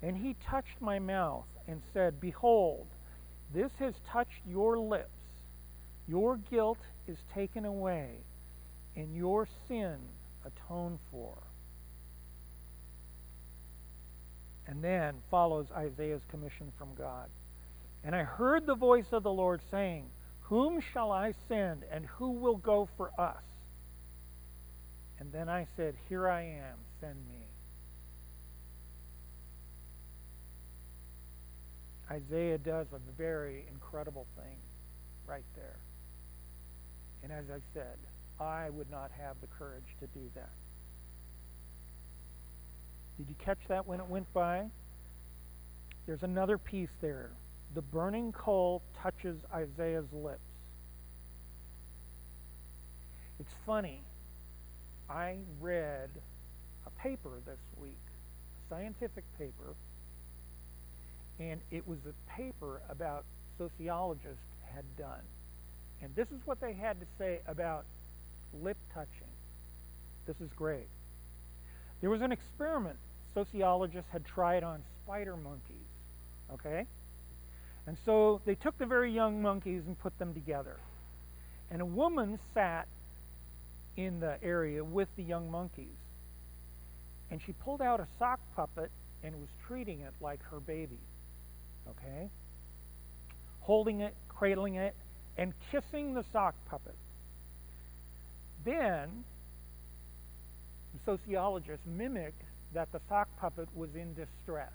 And 0.00 0.16
he 0.16 0.36
touched 0.48 0.80
my 0.80 1.00
mouth 1.00 1.48
and 1.66 1.82
said, 1.92 2.20
Behold, 2.20 2.86
this 3.52 3.72
has 3.80 3.94
touched 4.08 4.46
your 4.48 4.78
lips. 4.78 5.10
Your 6.06 6.36
guilt 6.36 6.78
is 7.08 7.18
taken 7.34 7.64
away, 7.64 8.18
and 8.94 9.12
your 9.12 9.48
sin 9.66 9.96
atoned 10.44 11.00
for. 11.10 11.36
And 14.68 14.84
then 14.84 15.16
follows 15.28 15.66
Isaiah's 15.76 16.22
commission 16.30 16.72
from 16.78 16.94
God. 16.96 17.28
And 18.04 18.14
I 18.14 18.22
heard 18.22 18.66
the 18.66 18.76
voice 18.76 19.06
of 19.10 19.24
the 19.24 19.32
Lord 19.32 19.62
saying, 19.68 20.04
Whom 20.42 20.80
shall 20.80 21.10
I 21.10 21.34
send, 21.48 21.82
and 21.90 22.06
who 22.06 22.30
will 22.30 22.56
go 22.56 22.88
for 22.96 23.10
us? 23.20 23.42
And 25.18 25.32
then 25.32 25.48
I 25.48 25.66
said, 25.76 25.94
Here 26.08 26.28
I 26.28 26.42
am, 26.42 26.76
send 27.00 27.16
me. 27.28 27.46
Isaiah 32.10 32.58
does 32.58 32.86
a 32.92 33.00
very 33.18 33.64
incredible 33.72 34.26
thing 34.36 34.56
right 35.26 35.44
there. 35.56 35.76
And 37.22 37.32
as 37.32 37.44
I 37.50 37.58
said, 37.74 37.96
I 38.38 38.70
would 38.70 38.90
not 38.90 39.10
have 39.18 39.36
the 39.40 39.48
courage 39.58 39.96
to 40.00 40.06
do 40.06 40.30
that. 40.34 40.50
Did 43.18 43.28
you 43.28 43.34
catch 43.44 43.58
that 43.68 43.86
when 43.86 43.98
it 43.98 44.06
went 44.06 44.32
by? 44.32 44.66
There's 46.06 46.22
another 46.22 46.58
piece 46.58 46.90
there. 47.00 47.30
The 47.74 47.82
burning 47.82 48.32
coal 48.32 48.82
touches 49.02 49.38
Isaiah's 49.52 50.12
lips. 50.12 50.38
It's 53.40 53.52
funny 53.64 54.02
I 55.08 55.36
read 55.60 56.10
a 56.86 56.90
paper 56.90 57.30
this 57.46 57.60
week, 57.80 57.98
a 58.64 58.74
scientific 58.74 59.24
paper, 59.38 59.74
and 61.38 61.60
it 61.70 61.86
was 61.86 61.98
a 62.06 62.30
paper 62.30 62.80
about 62.88 63.24
sociologists 63.58 64.44
had 64.74 64.84
done. 64.96 65.22
And 66.02 66.14
this 66.14 66.28
is 66.28 66.40
what 66.44 66.60
they 66.60 66.72
had 66.72 67.00
to 67.00 67.06
say 67.18 67.40
about 67.46 67.84
lip 68.62 68.76
touching. 68.92 69.28
This 70.26 70.40
is 70.40 70.50
great. 70.56 70.88
There 72.00 72.10
was 72.10 72.22
an 72.22 72.32
experiment 72.32 72.98
sociologists 73.34 74.10
had 74.10 74.24
tried 74.24 74.64
on 74.64 74.82
spider 75.04 75.36
monkeys. 75.36 75.76
Okay? 76.52 76.86
And 77.86 77.96
so 78.04 78.40
they 78.44 78.54
took 78.54 78.76
the 78.78 78.86
very 78.86 79.12
young 79.12 79.42
monkeys 79.42 79.82
and 79.86 79.98
put 79.98 80.18
them 80.18 80.34
together. 80.34 80.76
And 81.70 81.82
a 81.82 81.86
woman 81.86 82.38
sat 82.54 82.88
in 83.96 84.20
the 84.20 84.42
area 84.42 84.84
with 84.84 85.08
the 85.16 85.22
young 85.22 85.50
monkeys. 85.50 85.96
And 87.30 87.40
she 87.44 87.52
pulled 87.52 87.82
out 87.82 88.00
a 88.00 88.06
sock 88.18 88.40
puppet 88.54 88.90
and 89.22 89.34
was 89.40 89.48
treating 89.66 90.00
it 90.00 90.12
like 90.20 90.42
her 90.50 90.60
baby. 90.60 91.00
Okay? 91.88 92.30
Holding 93.60 94.00
it, 94.00 94.14
cradling 94.28 94.76
it, 94.76 94.94
and 95.36 95.52
kissing 95.70 96.14
the 96.14 96.24
sock 96.32 96.54
puppet. 96.66 96.94
Then, 98.64 99.24
the 100.92 101.00
sociologist 101.04 101.82
mimicked 101.86 102.42
that 102.74 102.92
the 102.92 103.00
sock 103.08 103.28
puppet 103.38 103.68
was 103.74 103.94
in 103.94 104.14
distress. 104.14 104.72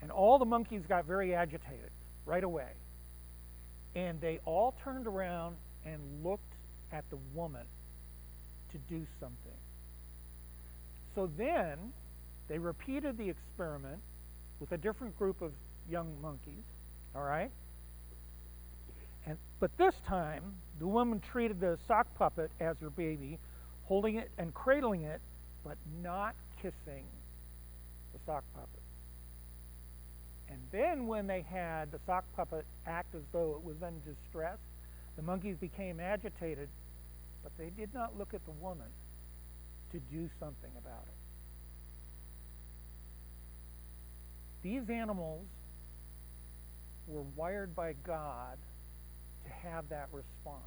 And 0.00 0.10
all 0.10 0.38
the 0.38 0.44
monkeys 0.44 0.82
got 0.88 1.06
very 1.06 1.34
agitated 1.34 1.90
right 2.26 2.44
away. 2.44 2.70
And 3.94 4.20
they 4.20 4.38
all 4.44 4.74
turned 4.84 5.06
around 5.06 5.56
and 5.84 6.00
looked 6.22 6.54
at 6.92 7.04
the 7.10 7.18
woman 7.34 7.64
to 8.72 8.78
do 8.88 9.06
something. 9.20 9.58
So 11.14 11.30
then 11.36 11.92
they 12.48 12.58
repeated 12.58 13.18
the 13.18 13.28
experiment 13.28 14.00
with 14.60 14.72
a 14.72 14.76
different 14.76 15.16
group 15.18 15.42
of 15.42 15.52
young 15.90 16.14
monkeys, 16.22 16.64
all 17.14 17.22
right? 17.22 17.50
And, 19.26 19.36
but 19.60 19.76
this 19.76 19.94
time, 20.06 20.54
The 20.78 20.86
woman 20.86 21.20
treated 21.20 21.60
the 21.60 21.76
sock 21.88 22.06
puppet 22.14 22.50
as 22.60 22.76
her 22.80 22.90
baby, 22.90 23.38
holding 23.84 24.16
it 24.16 24.30
and 24.38 24.54
cradling 24.54 25.02
it, 25.02 25.20
but 25.64 25.76
not 26.02 26.34
kissing 26.62 27.04
the 28.12 28.18
sock 28.24 28.44
puppet. 28.54 28.80
And 30.48 30.58
then, 30.70 31.06
when 31.06 31.26
they 31.26 31.42
had 31.42 31.90
the 31.90 31.98
sock 32.06 32.24
puppet 32.36 32.64
act 32.86 33.14
as 33.14 33.22
though 33.32 33.56
it 33.58 33.64
was 33.64 33.76
in 33.82 34.00
distress, 34.06 34.58
the 35.16 35.22
monkeys 35.22 35.56
became 35.56 36.00
agitated, 36.00 36.68
but 37.42 37.52
they 37.58 37.70
did 37.70 37.92
not 37.94 38.18
look 38.18 38.34
at 38.34 38.44
the 38.44 38.50
woman 38.52 38.88
to 39.92 40.00
do 40.12 40.28
something 40.38 40.70
about 40.78 41.04
it. 41.06 41.14
These 44.62 44.90
animals 44.90 45.46
were 47.06 47.24
wired 47.36 47.74
by 47.74 47.94
God 48.04 48.58
to 49.44 49.50
have 49.50 49.88
that 49.88 50.08
response. 50.12 50.62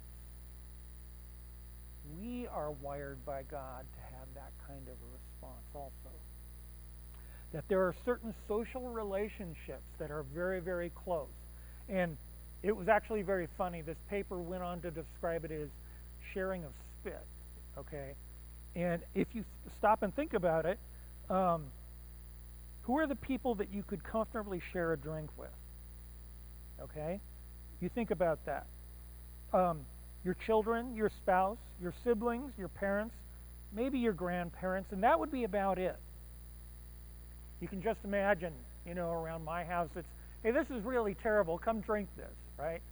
We 2.20 2.48
are 2.48 2.72
wired 2.72 3.24
by 3.24 3.42
God 3.44 3.84
to 3.94 4.00
have 4.16 4.26
that 4.34 4.50
kind 4.66 4.88
of 4.88 4.94
a 4.94 5.10
response 5.12 5.66
also. 5.74 6.16
That 7.52 7.64
there 7.68 7.80
are 7.80 7.94
certain 8.04 8.34
social 8.48 8.88
relationships 8.88 9.86
that 9.98 10.10
are 10.10 10.24
very, 10.34 10.60
very 10.60 10.90
close. 11.04 11.28
And 11.88 12.16
it 12.62 12.76
was 12.76 12.88
actually 12.88 13.22
very 13.22 13.46
funny. 13.58 13.82
This 13.82 13.98
paper 14.08 14.40
went 14.40 14.62
on 14.62 14.80
to 14.80 14.90
describe 14.90 15.44
it 15.44 15.52
as 15.52 15.68
sharing 16.32 16.64
of 16.64 16.70
spit. 17.00 17.24
Okay? 17.78 18.14
And 18.74 19.02
if 19.14 19.28
you 19.32 19.44
stop 19.78 20.02
and 20.02 20.14
think 20.14 20.34
about 20.34 20.66
it, 20.66 20.78
um, 21.30 21.64
who 22.82 22.98
are 22.98 23.06
the 23.06 23.16
people 23.16 23.54
that 23.56 23.72
you 23.72 23.82
could 23.82 24.02
comfortably 24.02 24.60
share 24.72 24.92
a 24.92 24.96
drink 24.96 25.30
with? 25.36 25.48
Okay? 26.82 27.20
You 27.80 27.88
think 27.88 28.10
about 28.10 28.38
that. 28.46 28.66
Um, 29.52 29.80
your 30.24 30.34
children, 30.46 30.94
your 30.94 31.10
spouse, 31.10 31.58
your 31.80 31.92
siblings, 32.04 32.52
your 32.56 32.68
parents, 32.68 33.14
maybe 33.74 33.98
your 33.98 34.12
grandparents, 34.12 34.92
and 34.92 35.02
that 35.02 35.18
would 35.18 35.32
be 35.32 35.44
about 35.44 35.78
it. 35.78 35.96
You 37.60 37.68
can 37.68 37.82
just 37.82 38.00
imagine, 38.04 38.52
you 38.86 38.94
know, 38.94 39.10
around 39.10 39.44
my 39.44 39.64
house, 39.64 39.88
it's, 39.96 40.08
hey, 40.42 40.50
this 40.50 40.66
is 40.70 40.84
really 40.84 41.14
terrible. 41.22 41.58
Come 41.58 41.80
drink 41.80 42.08
this, 42.16 42.34
right? 42.58 42.82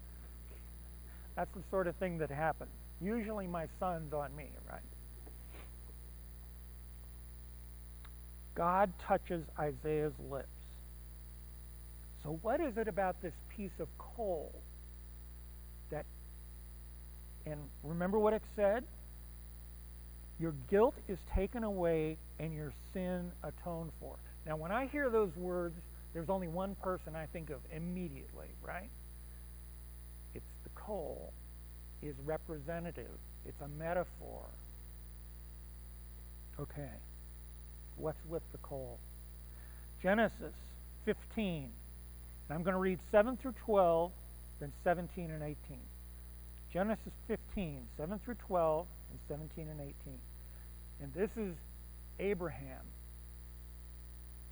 That's 1.36 1.50
the 1.54 1.62
sort 1.70 1.86
of 1.86 1.96
thing 1.96 2.18
that 2.18 2.30
happens. 2.30 2.70
Usually 3.00 3.46
my 3.46 3.66
son's 3.78 4.12
on 4.12 4.34
me, 4.36 4.50
right? 4.68 4.80
God 8.54 8.92
touches 9.06 9.44
Isaiah's 9.58 10.12
lips. 10.30 10.48
So, 12.22 12.38
what 12.42 12.60
is 12.60 12.76
it 12.76 12.88
about 12.88 13.22
this 13.22 13.32
piece 13.48 13.78
of 13.78 13.88
coal 13.96 14.52
that, 15.90 16.04
and 17.46 17.58
remember 17.82 18.18
what 18.18 18.34
it 18.34 18.42
said? 18.54 18.84
Your 20.38 20.54
guilt 20.70 20.94
is 21.08 21.18
taken 21.34 21.64
away 21.64 22.18
and 22.38 22.54
your 22.54 22.72
sin 22.92 23.30
atoned 23.42 23.92
for. 23.98 24.16
Now, 24.46 24.56
when 24.56 24.72
I 24.72 24.86
hear 24.86 25.08
those 25.08 25.34
words, 25.36 25.76
there's 26.12 26.28
only 26.28 26.48
one 26.48 26.74
person 26.82 27.14
I 27.14 27.26
think 27.26 27.50
of 27.50 27.60
immediately, 27.74 28.48
right? 28.62 28.90
It's 30.34 30.52
the 30.64 30.70
coal 30.74 31.32
is 32.02 32.14
representative. 32.24 33.18
It's 33.46 33.60
a 33.60 33.68
metaphor. 33.68 34.44
Okay. 36.58 36.90
What's 37.96 38.24
with 38.28 38.42
the 38.52 38.58
coal? 38.58 38.98
Genesis 40.02 40.54
15. 41.04 41.70
And 42.48 42.56
I'm 42.56 42.62
going 42.62 42.74
to 42.74 42.80
read 42.80 42.98
7 43.10 43.36
through 43.36 43.54
12, 43.64 44.10
then 44.60 44.72
17 44.84 45.30
and 45.30 45.42
18. 45.42 45.56
Genesis 46.72 47.12
15, 47.28 47.86
7 47.96 48.20
through 48.24 48.36
12, 48.46 48.86
and 49.10 49.18
17 49.28 49.68
and 49.68 49.80
18. 49.80 49.94
And 51.02 51.14
this 51.14 51.30
is 51.36 51.54
Abraham. 52.18 52.82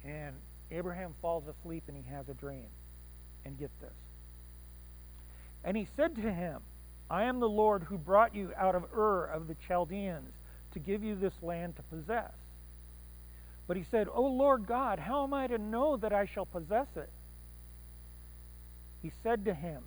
And 0.05 0.35
Abraham 0.71 1.15
falls 1.21 1.45
asleep 1.47 1.85
and 1.89 1.97
he 1.97 2.05
has 2.11 2.29
a 2.29 2.35
dream. 2.35 2.67
And 3.45 3.59
get 3.59 3.71
this. 3.81 3.91
And 5.65 5.77
he 5.77 5.89
said 5.97 6.15
to 6.17 6.33
him, 6.33 6.61
I 7.11 7.25
am 7.25 7.41
the 7.41 7.49
Lord 7.49 7.85
who 7.85 7.97
brought 7.97 8.35
you 8.35 8.53
out 8.57 8.75
of 8.75 8.85
Ur 8.95 9.25
of 9.25 9.49
the 9.49 9.57
Chaldeans 9.67 10.35
to 10.73 10.79
give 10.79 11.03
you 11.03 11.15
this 11.15 11.33
land 11.43 11.77
to 11.77 11.83
possess. 11.83 12.33
But 13.67 13.77
he 13.77 13.85
said, 13.91 14.09
O 14.13 14.23
Lord 14.23 14.67
God, 14.67 14.99
how 14.99 15.25
am 15.25 15.35
I 15.35 15.47
to 15.47 15.59
know 15.59 15.97
that 15.99 16.13
I 16.13 16.27
shall 16.27 16.47
possess 16.47 16.87
it? 16.97 17.11
He 19.03 19.13
said 19.23 19.45
to 19.45 19.55
him, 19.55 19.83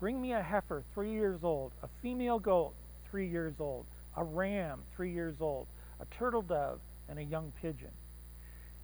Bring 0.00 0.20
me 0.20 0.32
a 0.32 0.42
heifer 0.42 0.84
three 0.92 1.12
years 1.12 1.40
old, 1.42 1.72
a 1.82 1.88
female 2.02 2.38
goat 2.38 2.74
three 3.10 3.28
years 3.28 3.54
old, 3.58 3.86
a 4.16 4.24
ram 4.24 4.82
three 4.96 5.12
years 5.12 5.36
old, 5.40 5.66
a 6.00 6.04
turtle 6.16 6.42
dove, 6.42 6.80
and 7.08 7.18
a 7.18 7.24
young 7.24 7.52
pigeon. 7.62 7.90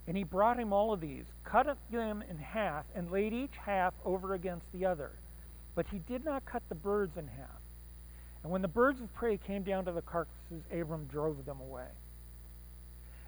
And 0.07 0.17
he 0.17 0.25
brought 0.25 0.59
him 0.59 0.73
all 0.73 0.93
of 0.93 1.01
these, 1.01 1.25
cut 1.45 1.67
them 1.91 2.25
in 2.29 2.39
half, 2.39 2.85
and 2.95 3.11
laid 3.11 3.33
each 3.33 3.55
half 3.65 3.95
over 4.05 4.35
against 4.35 4.67
the 4.73 4.87
other. 4.87 5.11
But 5.75 5.87
he 5.91 5.99
did 5.99 6.25
not 6.25 6.45
cut 6.45 6.63
the 6.69 6.75
birds 6.75 7.17
in 7.17 7.29
half. 7.29 7.60
And 8.43 8.51
when 8.51 8.63
the 8.63 8.69
birds 8.69 9.01
of 9.01 9.13
prey 9.15 9.37
came 9.37 9.63
down 9.63 9.85
to 9.85 9.93
the 9.93 10.03
carcasses, 10.03 10.65
Abram 10.73 11.07
drove 11.07 11.45
them 11.45 11.61
away. 11.61 11.89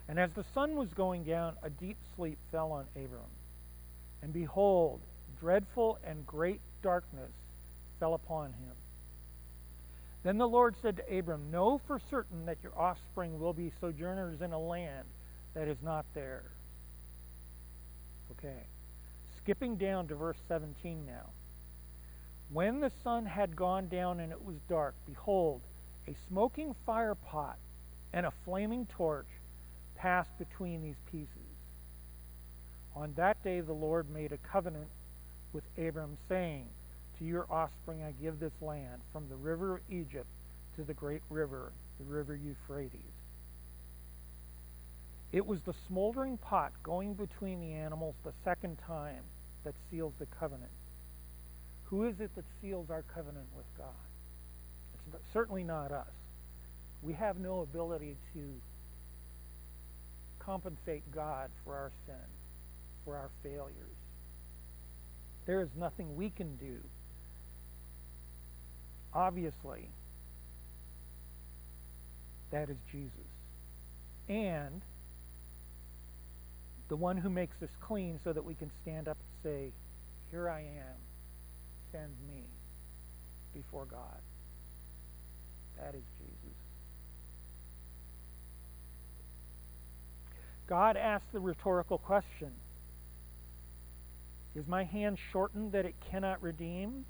And 0.07 0.19
as 0.19 0.31
the 0.33 0.43
sun 0.53 0.75
was 0.75 0.93
going 0.93 1.23
down, 1.23 1.55
a 1.63 1.69
deep 1.69 1.97
sleep 2.15 2.37
fell 2.51 2.71
on 2.71 2.85
Abram. 2.95 3.29
And 4.21 4.33
behold, 4.33 5.01
dreadful 5.39 5.99
and 6.05 6.25
great 6.25 6.59
darkness 6.81 7.31
fell 7.99 8.13
upon 8.13 8.47
him. 8.53 8.73
Then 10.23 10.37
the 10.37 10.47
Lord 10.47 10.75
said 10.81 10.97
to 10.97 11.17
Abram, 11.17 11.51
Know 11.51 11.79
for 11.85 11.99
certain 12.09 12.45
that 12.45 12.57
your 12.63 12.77
offspring 12.77 13.39
will 13.39 13.53
be 13.53 13.71
sojourners 13.79 14.41
in 14.41 14.53
a 14.53 14.59
land 14.59 15.05
that 15.53 15.67
is 15.67 15.77
not 15.83 16.05
theirs. 16.13 16.51
Okay. 18.31 18.63
Skipping 19.37 19.75
down 19.75 20.07
to 20.07 20.15
verse 20.15 20.37
17 20.47 21.05
now. 21.05 21.29
When 22.53 22.81
the 22.81 22.91
sun 23.03 23.25
had 23.25 23.55
gone 23.55 23.87
down 23.87 24.19
and 24.19 24.31
it 24.31 24.45
was 24.45 24.57
dark, 24.69 24.93
behold, 25.07 25.61
a 26.07 26.15
smoking 26.27 26.75
fire 26.85 27.15
pot 27.15 27.57
and 28.13 28.27
a 28.27 28.33
flaming 28.45 28.85
torch 28.85 29.27
passed 29.95 30.37
between 30.37 30.83
these 30.83 31.01
pieces. 31.11 31.29
On 32.95 33.11
that 33.15 33.43
day 33.43 33.61
the 33.61 33.73
Lord 33.73 34.07
made 34.11 34.31
a 34.31 34.37
covenant 34.37 34.89
with 35.51 35.63
Abram, 35.79 36.15
saying, 36.29 36.67
To 37.17 37.25
your 37.25 37.47
offspring 37.49 38.03
I 38.03 38.11
give 38.21 38.39
this 38.39 38.61
land, 38.61 39.01
from 39.11 39.27
the 39.29 39.35
river 39.35 39.77
of 39.77 39.81
Egypt 39.89 40.27
to 40.75 40.83
the 40.83 40.93
great 40.93 41.23
river, 41.31 41.71
the 41.97 42.05
river 42.05 42.35
Euphrates. 42.35 43.01
It 45.31 45.47
was 45.47 45.61
the 45.61 45.73
smoldering 45.87 46.37
pot 46.37 46.71
going 46.83 47.15
between 47.15 47.59
the 47.59 47.73
animals 47.73 48.13
the 48.23 48.33
second 48.43 48.77
time 48.85 49.23
that 49.63 49.73
seals 49.89 50.13
the 50.19 50.27
covenant. 50.27 50.69
Who 51.93 52.05
is 52.05 52.19
it 52.19 52.31
that 52.35 52.45
seals 52.59 52.89
our 52.89 53.03
covenant 53.13 53.45
with 53.55 53.67
God? 53.77 53.85
It's 55.13 55.31
certainly 55.31 55.63
not 55.63 55.91
us. 55.91 56.07
We 57.03 57.13
have 57.13 57.37
no 57.37 57.61
ability 57.61 58.17
to 58.33 58.39
compensate 60.39 61.03
God 61.13 61.51
for 61.63 61.75
our 61.75 61.91
sin, 62.07 62.15
for 63.05 63.15
our 63.15 63.29
failures. 63.43 63.75
There 65.45 65.61
is 65.61 65.69
nothing 65.77 66.15
we 66.15 66.31
can 66.31 66.55
do. 66.55 66.79
Obviously, 69.13 69.87
that 72.49 72.71
is 72.71 72.77
Jesus. 72.91 73.11
And 74.27 74.81
the 76.87 76.95
one 76.95 77.17
who 77.17 77.29
makes 77.29 77.61
us 77.61 77.69
clean 77.79 78.19
so 78.23 78.33
that 78.33 78.43
we 78.43 78.55
can 78.55 78.71
stand 78.81 79.07
up 79.07 79.17
and 79.19 79.43
say, 79.43 79.71
Here 80.31 80.49
I 80.49 80.61
am, 80.61 80.97
me 82.27 82.43
before 83.53 83.85
God. 83.85 84.19
That 85.77 85.95
is 85.95 86.03
Jesus. 86.19 86.57
God 90.67 90.97
asked 90.97 91.31
the 91.31 91.39
rhetorical 91.39 91.97
question 91.97 92.51
Is 94.55 94.67
my 94.67 94.83
hand 94.83 95.17
shortened 95.31 95.71
that 95.73 95.85
it 95.85 95.95
cannot 96.09 96.41
redeem, 96.41 97.05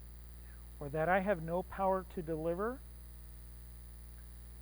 or 0.79 0.89
that 0.89 1.09
I 1.09 1.19
have 1.19 1.43
no 1.43 1.63
power 1.63 2.05
to 2.15 2.21
deliver? 2.21 2.79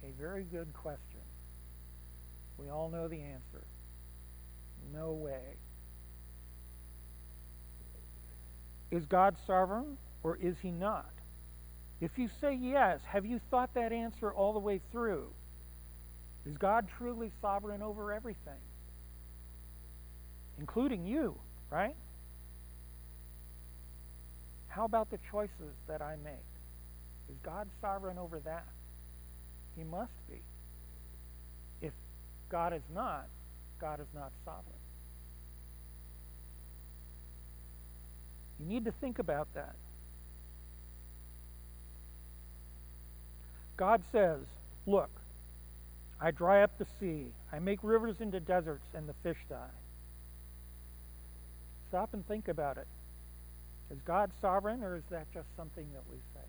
A 0.03 0.12
very 0.19 0.43
good 0.43 0.73
question. 0.73 1.21
We 2.57 2.69
all 2.69 2.89
know 2.89 3.07
the 3.07 3.21
answer. 3.21 3.65
No 4.93 5.12
way. 5.12 5.57
Is 8.89 9.05
God 9.05 9.36
sovereign 9.47 9.97
or 10.23 10.38
is 10.38 10.55
he 10.62 10.71
not? 10.71 11.12
If 11.99 12.17
you 12.17 12.29
say 12.39 12.53
yes, 12.53 12.99
have 13.07 13.25
you 13.25 13.39
thought 13.49 13.73
that 13.75 13.91
answer 13.91 14.31
all 14.31 14.53
the 14.53 14.60
way 14.60 14.81
through? 14.91 15.27
Is 16.45 16.57
God 16.57 16.88
truly 16.97 17.31
sovereign 17.41 17.81
over 17.81 18.12
everything? 18.12 18.62
Including 20.60 21.05
you, 21.05 21.36
right? 21.69 21.95
How 24.67 24.86
about 24.86 25.12
the 25.12 25.19
choices 25.29 25.75
that 25.88 26.01
I 26.01 26.15
make? 26.23 26.34
Is 27.29 27.36
God 27.43 27.67
sovereign 27.81 28.17
over 28.17 28.39
that? 28.39 28.65
He 29.77 29.84
must 29.84 30.12
be. 30.29 30.41
If 31.81 31.93
God 32.49 32.73
is 32.73 32.84
not, 32.93 33.27
God 33.79 33.99
is 33.99 34.07
not 34.13 34.31
sovereign. 34.43 34.65
You 38.60 38.65
need 38.65 38.86
to 38.86 38.91
think 39.01 39.19
about 39.19 39.47
that. 39.55 39.75
God 43.81 44.03
says, 44.11 44.37
Look, 44.85 45.09
I 46.21 46.29
dry 46.29 46.61
up 46.61 46.77
the 46.77 46.85
sea, 46.99 47.25
I 47.51 47.57
make 47.57 47.79
rivers 47.81 48.17
into 48.19 48.39
deserts, 48.39 48.85
and 48.93 49.09
the 49.09 49.15
fish 49.23 49.39
die. 49.49 49.73
Stop 51.89 52.13
and 52.13 52.23
think 52.27 52.47
about 52.47 52.77
it. 52.77 52.85
Is 53.91 53.97
God 54.05 54.29
sovereign, 54.39 54.83
or 54.83 54.97
is 54.97 55.03
that 55.09 55.25
just 55.33 55.47
something 55.57 55.87
that 55.93 56.03
we 56.11 56.17
say? 56.35 56.47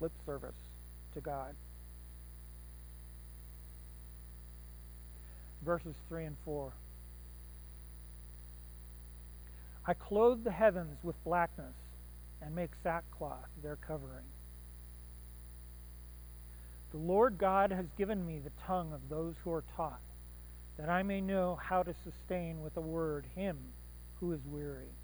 Lip 0.00 0.12
service 0.24 0.56
to 1.12 1.20
God. 1.20 1.54
Verses 5.66 5.96
3 6.08 6.24
and 6.24 6.36
4. 6.46 6.72
I 9.86 9.92
clothe 9.92 10.44
the 10.44 10.50
heavens 10.50 10.96
with 11.02 11.22
blackness 11.24 11.74
and 12.42 12.54
make 12.54 12.70
sackcloth 12.82 13.48
their 13.62 13.76
covering. 13.76 14.24
The 16.90 16.98
Lord 16.98 17.36
God 17.36 17.70
has 17.70 17.86
given 17.98 18.24
me 18.24 18.38
the 18.38 18.52
tongue 18.66 18.92
of 18.92 19.08
those 19.08 19.34
who 19.44 19.52
are 19.52 19.64
taught, 19.76 20.00
that 20.78 20.88
I 20.88 21.02
may 21.02 21.20
know 21.20 21.58
how 21.62 21.82
to 21.82 21.94
sustain 22.04 22.62
with 22.62 22.76
a 22.76 22.80
word 22.80 23.26
him 23.34 23.58
who 24.20 24.32
is 24.32 24.40
weary. 24.46 24.94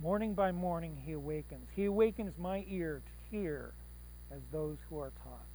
Morning 0.00 0.34
by 0.34 0.50
morning 0.50 0.96
he 1.04 1.12
awakens. 1.12 1.68
He 1.76 1.84
awakens 1.84 2.34
my 2.36 2.64
ear 2.68 3.02
to 3.04 3.36
hear 3.36 3.72
as 4.32 4.40
those 4.50 4.78
who 4.88 4.98
are 4.98 5.12
taught. 5.22 5.46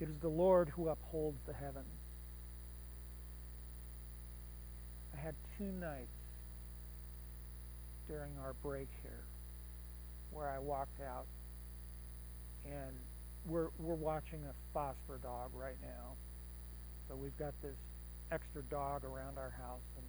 It 0.00 0.08
is 0.08 0.18
the 0.20 0.28
Lord 0.28 0.70
who 0.70 0.88
upholds 0.88 1.38
the 1.46 1.52
heavens. 1.52 1.84
I 5.18 5.24
had 5.24 5.34
two 5.56 5.72
nights 5.80 6.14
during 8.06 8.30
our 8.44 8.54
break 8.62 8.88
here 9.02 9.24
where 10.30 10.48
I 10.48 10.58
walked 10.58 11.00
out, 11.00 11.26
and 12.64 12.94
we're 13.46 13.68
we're 13.78 13.94
watching 13.94 14.40
a 14.44 14.54
phosphor 14.72 15.18
dog 15.22 15.50
right 15.54 15.76
now. 15.82 16.14
So 17.08 17.16
we've 17.16 17.36
got 17.38 17.54
this 17.62 17.76
extra 18.30 18.62
dog 18.64 19.04
around 19.04 19.38
our 19.38 19.50
house 19.50 19.82
and 19.96 20.06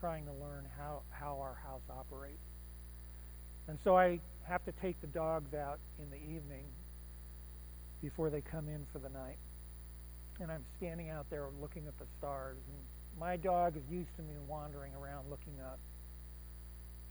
trying 0.00 0.24
to 0.24 0.32
learn 0.32 0.64
how 0.78 1.02
how 1.10 1.38
our 1.40 1.58
house 1.62 1.82
operates. 1.90 2.38
And 3.68 3.78
so 3.84 3.98
I 3.98 4.20
have 4.44 4.64
to 4.64 4.72
take 4.80 4.98
the 5.02 5.08
dogs 5.08 5.52
out 5.52 5.80
in 5.98 6.08
the 6.08 6.16
evening 6.16 6.64
before 8.00 8.30
they 8.30 8.40
come 8.40 8.68
in 8.68 8.86
for 8.90 9.00
the 9.00 9.10
night. 9.10 9.38
And 10.40 10.50
I'm 10.50 10.64
standing 10.78 11.10
out 11.10 11.26
there 11.28 11.48
looking 11.60 11.86
at 11.88 11.98
the 11.98 12.06
stars 12.18 12.56
and 12.68 12.97
my 13.18 13.36
dog 13.36 13.76
is 13.76 13.82
used 13.90 14.14
to 14.16 14.22
me 14.22 14.34
wandering 14.46 14.92
around 14.94 15.28
looking 15.28 15.54
up. 15.60 15.78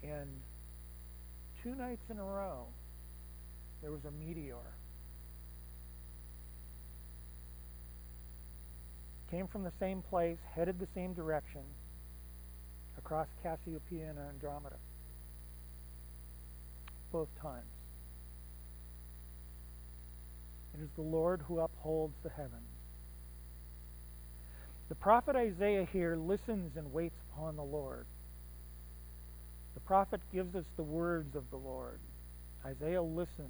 And 0.04 0.30
two 1.64 1.76
nights 1.76 2.04
in 2.10 2.18
a 2.18 2.24
row, 2.24 2.68
there 3.82 3.92
was 3.92 4.06
a 4.06 4.12
meteor. 4.12 4.56
Came 9.30 9.48
from 9.48 9.64
the 9.64 9.74
same 9.80 10.02
place, 10.02 10.38
headed 10.56 10.80
the 10.80 10.88
same 10.96 11.14
direction, 11.14 11.62
across 12.98 13.28
Cassiopeia 13.44 14.10
and 14.10 14.20
Andromeda. 14.20 14.78
Both 17.12 17.28
times. 17.42 17.66
It 20.74 20.84
is 20.84 20.90
the 20.96 21.02
Lord 21.02 21.42
who 21.48 21.60
upholds 21.60 22.14
the 22.24 22.30
heavens. 22.30 22.77
The 24.90 24.96
prophet 24.96 25.36
Isaiah 25.36 25.88
here 25.92 26.16
listens 26.16 26.78
and 26.78 26.94
waits 26.94 27.20
upon 27.32 27.56
the 27.56 27.64
Lord. 27.64 28.06
The 29.74 29.82
prophet 29.82 30.22
gives 30.34 30.56
us 30.56 30.66
the 30.76 30.84
words 30.84 31.36
of 31.36 31.44
the 31.52 31.58
Lord. 31.58 32.00
Isaiah 32.66 33.02
listens. 33.02 33.50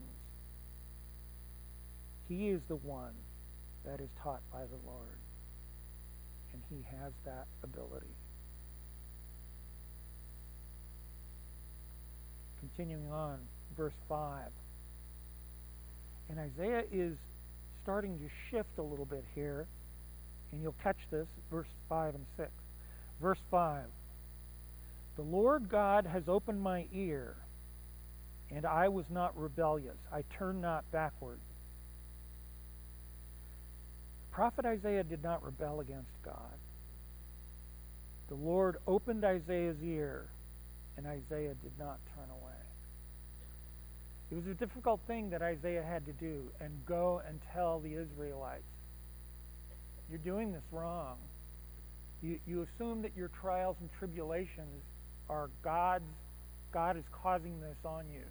He 2.27 2.49
is 2.49 2.61
the 2.67 2.75
one 2.75 3.13
that 3.85 4.01
is 4.01 4.09
taught 4.21 4.41
by 4.51 4.61
the 4.61 4.79
Lord, 4.85 5.17
and 6.53 6.61
he 6.69 6.83
has 6.99 7.13
that 7.23 7.47
ability. 7.63 8.05
Continuing 12.59 13.11
on, 13.11 13.37
verse 13.77 13.93
5. 14.09 14.47
And 16.29 16.39
Isaiah 16.39 16.83
is 16.91 17.15
starting 17.81 18.17
to 18.19 18.25
shift 18.51 18.77
a 18.77 18.81
little 18.81 19.05
bit 19.05 19.23
here, 19.33 19.67
and 20.51 20.61
you'll 20.61 20.75
catch 20.83 20.97
this, 21.11 21.27
verse 21.51 21.67
5 21.89 22.15
and 22.15 22.25
6. 22.37 22.49
Verse 23.21 23.39
5 23.51 23.85
the 25.17 25.23
Lord 25.23 25.67
God 25.67 26.05
has 26.05 26.23
opened 26.27 26.61
my 26.61 26.85
ear, 26.93 27.35
and 28.51 28.67
I 28.67 28.87
was 28.87 29.05
not 29.09 29.35
rebellious. 29.35 29.97
I 30.13 30.21
turned 30.37 30.61
not 30.61 30.89
backward. 30.91 31.39
The 34.29 34.35
prophet 34.35 34.65
Isaiah 34.65 35.03
did 35.03 35.23
not 35.23 35.43
rebel 35.43 35.79
against 35.79 36.11
God. 36.23 36.53
The 38.29 38.35
Lord 38.35 38.77
opened 38.85 39.25
Isaiah's 39.25 39.81
ear, 39.83 40.27
and 40.97 41.07
Isaiah 41.07 41.55
did 41.63 41.73
not 41.79 41.97
turn 42.15 42.29
away. 42.29 42.53
It 44.29 44.35
was 44.35 44.45
a 44.45 44.53
difficult 44.53 44.99
thing 45.07 45.31
that 45.31 45.41
Isaiah 45.41 45.83
had 45.83 46.05
to 46.05 46.13
do 46.13 46.43
and 46.61 46.85
go 46.85 47.23
and 47.27 47.39
tell 47.55 47.79
the 47.79 47.95
Israelites, 47.95 48.69
You're 50.09 50.19
doing 50.19 50.53
this 50.53 50.63
wrong. 50.71 51.17
You, 52.21 52.39
you 52.47 52.65
assume 52.65 53.01
that 53.01 53.11
your 53.15 53.29
trials 53.41 53.75
and 53.79 53.89
tribulations 53.99 54.83
are 55.29 55.49
God's, 55.63 56.05
God 56.71 56.97
is 56.97 57.03
causing 57.11 57.59
this 57.59 57.77
on 57.85 58.05
you. 58.09 58.23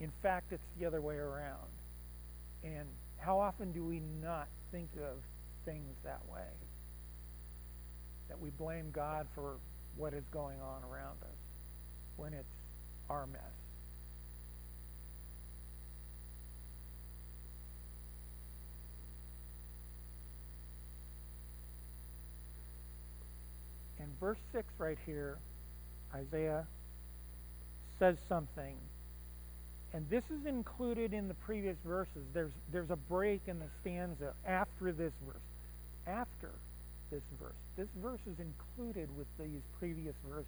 In 0.00 0.12
fact, 0.22 0.52
it's 0.52 0.62
the 0.78 0.86
other 0.86 1.00
way 1.00 1.16
around. 1.16 1.68
And 2.62 2.86
how 3.16 3.38
often 3.38 3.72
do 3.72 3.84
we 3.84 4.00
not 4.20 4.48
think 4.70 4.90
of 4.96 5.18
things 5.64 5.96
that 6.04 6.20
way? 6.30 6.48
That 8.28 8.38
we 8.38 8.50
blame 8.50 8.90
God 8.92 9.26
for 9.34 9.56
what 9.96 10.14
is 10.14 10.24
going 10.32 10.60
on 10.60 10.82
around 10.84 11.22
us 11.22 11.38
when 12.16 12.32
it's 12.34 12.54
our 13.08 13.26
mess. 13.26 13.40
in 24.02 24.11
verse 24.22 24.38
6 24.52 24.64
right 24.78 24.98
here, 25.04 25.36
Isaiah 26.14 26.64
says 27.98 28.16
something. 28.28 28.76
And 29.92 30.08
this 30.08 30.22
is 30.30 30.46
included 30.46 31.12
in 31.12 31.26
the 31.26 31.34
previous 31.34 31.76
verses. 31.84 32.22
There's, 32.32 32.52
there's 32.72 32.90
a 32.90 32.96
break 32.96 33.42
in 33.48 33.58
the 33.58 33.66
stanza 33.80 34.32
after 34.46 34.92
this 34.92 35.12
verse. 35.26 35.42
After 36.06 36.50
this 37.10 37.22
verse. 37.40 37.52
This 37.76 37.88
verse 38.00 38.20
is 38.26 38.38
included 38.38 39.08
with 39.18 39.26
these 39.38 39.60
previous 39.78 40.14
verses. 40.30 40.46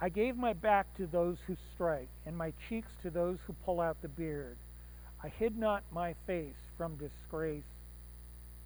I 0.00 0.08
gave 0.08 0.36
my 0.36 0.54
back 0.54 0.96
to 0.96 1.06
those 1.06 1.36
who 1.46 1.56
strike, 1.74 2.08
and 2.24 2.36
my 2.36 2.52
cheeks 2.68 2.88
to 3.02 3.10
those 3.10 3.36
who 3.46 3.52
pull 3.64 3.80
out 3.80 4.00
the 4.00 4.08
beard. 4.08 4.56
I 5.22 5.28
hid 5.28 5.58
not 5.58 5.82
my 5.92 6.14
face 6.26 6.54
from 6.76 6.96
disgrace 6.96 7.64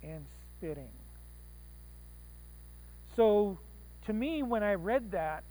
and 0.02 0.24
spitting. 0.56 0.90
So, 3.16 3.58
to 4.06 4.12
me, 4.12 4.42
when 4.42 4.62
I 4.62 4.74
read 4.74 5.10
that, 5.12 5.44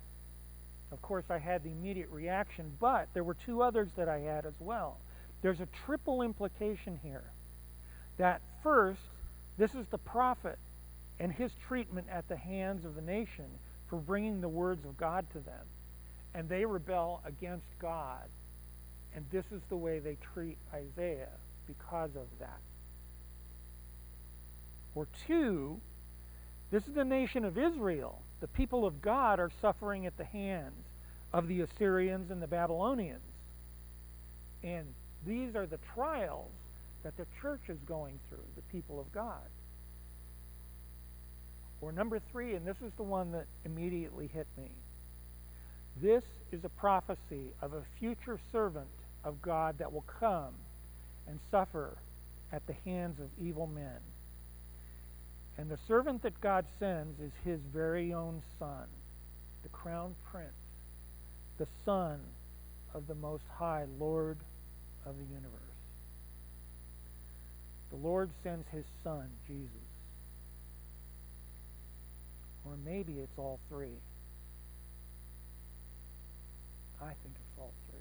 of 0.90 1.00
course, 1.00 1.24
I 1.30 1.38
had 1.38 1.64
the 1.64 1.70
immediate 1.70 2.10
reaction, 2.10 2.70
but 2.78 3.08
there 3.14 3.24
were 3.24 3.34
two 3.34 3.62
others 3.62 3.88
that 3.96 4.08
I 4.08 4.18
had 4.18 4.44
as 4.44 4.54
well. 4.60 4.98
There's 5.40 5.60
a 5.60 5.68
triple 5.86 6.22
implication 6.22 6.98
here. 7.02 7.32
That 8.18 8.42
first, 8.62 9.00
this 9.56 9.74
is 9.74 9.86
the 9.90 9.98
prophet 9.98 10.58
and 11.18 11.32
his 11.32 11.52
treatment 11.66 12.08
at 12.10 12.28
the 12.28 12.36
hands 12.36 12.84
of 12.84 12.94
the 12.94 13.02
nation 13.02 13.46
for 13.88 13.96
bringing 13.96 14.40
the 14.40 14.48
words 14.48 14.84
of 14.84 14.96
God 14.96 15.26
to 15.32 15.40
them. 15.40 15.66
And 16.34 16.48
they 16.48 16.64
rebel 16.64 17.22
against 17.24 17.66
God. 17.78 18.28
And 19.14 19.24
this 19.30 19.44
is 19.52 19.62
the 19.68 19.76
way 19.76 19.98
they 19.98 20.16
treat 20.34 20.58
Isaiah 20.72 21.38
because 21.66 22.16
of 22.16 22.26
that. 22.38 22.60
Or 24.94 25.06
two, 25.26 25.80
this 26.72 26.82
is 26.88 26.94
the 26.94 27.04
nation 27.04 27.44
of 27.44 27.58
Israel. 27.58 28.22
The 28.40 28.48
people 28.48 28.86
of 28.86 29.02
God 29.02 29.38
are 29.38 29.50
suffering 29.60 30.06
at 30.06 30.16
the 30.16 30.24
hands 30.24 30.86
of 31.32 31.46
the 31.46 31.60
Assyrians 31.60 32.30
and 32.30 32.42
the 32.42 32.46
Babylonians. 32.46 33.20
And 34.64 34.86
these 35.26 35.54
are 35.54 35.66
the 35.66 35.78
trials 35.94 36.50
that 37.04 37.16
the 37.18 37.26
church 37.42 37.60
is 37.68 37.76
going 37.86 38.18
through, 38.28 38.44
the 38.56 38.62
people 38.62 38.98
of 38.98 39.12
God. 39.12 39.46
Or 41.82 41.92
number 41.92 42.20
three, 42.30 42.54
and 42.54 42.66
this 42.66 42.76
is 42.84 42.92
the 42.96 43.02
one 43.02 43.32
that 43.32 43.46
immediately 43.66 44.30
hit 44.32 44.46
me. 44.56 44.70
This 46.00 46.22
is 46.52 46.64
a 46.64 46.70
prophecy 46.70 47.52
of 47.60 47.74
a 47.74 47.82
future 47.98 48.40
servant 48.50 48.86
of 49.24 49.42
God 49.42 49.76
that 49.78 49.92
will 49.92 50.04
come 50.20 50.54
and 51.28 51.38
suffer 51.50 51.98
at 52.50 52.66
the 52.66 52.74
hands 52.84 53.20
of 53.20 53.28
evil 53.38 53.66
men. 53.66 53.98
And 55.58 55.70
the 55.70 55.78
servant 55.86 56.22
that 56.22 56.40
God 56.40 56.64
sends 56.78 57.20
is 57.20 57.32
his 57.44 57.60
very 57.72 58.12
own 58.12 58.42
son, 58.58 58.86
the 59.62 59.68
crown 59.68 60.14
prince, 60.30 60.48
the 61.58 61.68
son 61.84 62.20
of 62.94 63.06
the 63.06 63.14
Most 63.14 63.44
High, 63.56 63.84
Lord 63.98 64.38
of 65.06 65.16
the 65.18 65.24
universe. 65.24 65.60
The 67.90 67.96
Lord 67.96 68.30
sends 68.42 68.66
his 68.72 68.84
son, 69.04 69.28
Jesus. 69.46 69.68
Or 72.64 72.72
maybe 72.84 73.14
it's 73.18 73.38
all 73.38 73.58
three. 73.68 73.98
I 77.00 77.12
think 77.22 77.34
it's 77.34 77.58
all 77.58 77.72
three. 77.90 78.00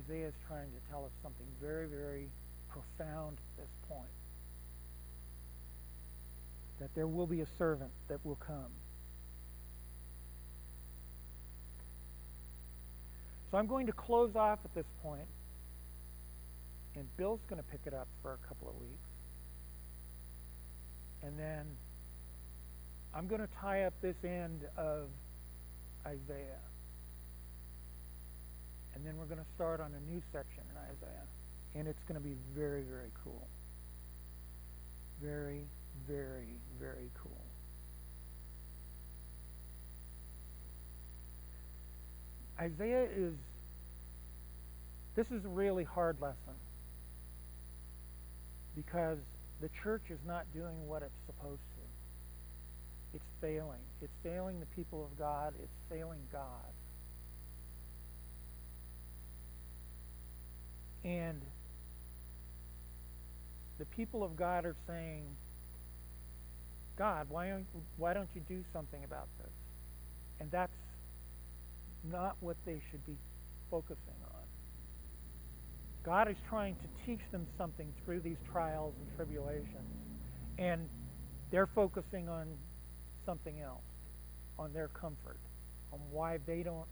Isaiah 0.00 0.28
is 0.28 0.34
trying 0.48 0.70
to 0.70 0.90
tell 0.90 1.04
us 1.04 1.12
something 1.22 1.46
very, 1.60 1.86
very 1.86 2.28
profound 2.68 3.36
at 3.36 3.62
this 3.62 3.70
point. 3.88 4.19
That 6.80 6.94
there 6.94 7.06
will 7.06 7.26
be 7.26 7.42
a 7.42 7.46
servant 7.58 7.90
that 8.08 8.24
will 8.24 8.36
come. 8.36 8.72
So 13.50 13.58
I'm 13.58 13.66
going 13.66 13.86
to 13.86 13.92
close 13.92 14.36
off 14.36 14.60
at 14.64 14.74
this 14.74 14.86
point, 15.02 15.26
and 16.96 17.04
Bill's 17.16 17.40
going 17.48 17.60
to 17.62 17.68
pick 17.68 17.80
it 17.86 17.94
up 17.94 18.08
for 18.22 18.32
a 18.32 18.48
couple 18.48 18.68
of 18.68 18.76
weeks. 18.76 19.10
And 21.22 21.38
then 21.38 21.66
I'm 23.12 23.26
going 23.26 23.40
to 23.40 23.48
tie 23.60 23.84
up 23.84 23.94
this 24.00 24.16
end 24.24 24.62
of 24.76 25.08
Isaiah. 26.06 26.62
And 28.94 29.04
then 29.04 29.16
we're 29.18 29.26
going 29.26 29.40
to 29.40 29.50
start 29.54 29.80
on 29.80 29.92
a 29.94 30.10
new 30.10 30.22
section 30.32 30.62
in 30.70 30.76
Isaiah. 30.76 31.26
And 31.74 31.88
it's 31.88 32.02
going 32.08 32.20
to 32.20 32.26
be 32.26 32.36
very, 32.54 32.82
very 32.82 33.10
cool. 33.24 33.48
Very, 35.22 35.64
very, 36.10 36.56
very 36.80 37.10
cool. 37.22 37.30
Isaiah 42.58 43.04
is, 43.16 43.34
this 45.14 45.26
is 45.30 45.44
a 45.44 45.48
really 45.48 45.84
hard 45.84 46.20
lesson 46.20 46.36
because 48.74 49.18
the 49.60 49.70
church 49.82 50.02
is 50.10 50.18
not 50.26 50.44
doing 50.52 50.86
what 50.86 51.02
it's 51.02 51.12
supposed 51.26 51.60
to. 51.60 53.16
It's 53.16 53.24
failing. 53.40 53.80
It's 54.02 54.12
failing 54.22 54.60
the 54.60 54.66
people 54.66 55.04
of 55.04 55.18
God. 55.18 55.54
It's 55.62 55.72
failing 55.88 56.20
God. 56.32 56.40
And 61.04 61.40
the 63.78 63.86
people 63.86 64.22
of 64.22 64.36
God 64.36 64.66
are 64.66 64.76
saying, 64.86 65.24
God, 67.00 67.28
why 67.30 67.48
don't, 67.48 67.64
why 67.96 68.12
don't 68.12 68.28
you 68.34 68.42
do 68.46 68.62
something 68.74 69.02
about 69.04 69.26
this? 69.38 69.52
And 70.38 70.50
that's 70.50 70.76
not 72.04 72.36
what 72.40 72.58
they 72.66 72.82
should 72.90 73.04
be 73.06 73.16
focusing 73.70 74.20
on. 74.22 74.42
God 76.04 76.28
is 76.28 76.36
trying 76.46 76.74
to 76.74 77.06
teach 77.06 77.22
them 77.32 77.46
something 77.56 77.90
through 78.04 78.20
these 78.20 78.36
trials 78.52 78.92
and 79.00 79.16
tribulations. 79.16 79.88
And 80.58 80.90
they're 81.50 81.68
focusing 81.74 82.28
on 82.28 82.48
something 83.24 83.60
else, 83.60 83.80
on 84.58 84.74
their 84.74 84.88
comfort, 84.88 85.40
on 85.94 86.00
why 86.10 86.38
they 86.46 86.62
don't 86.62 86.88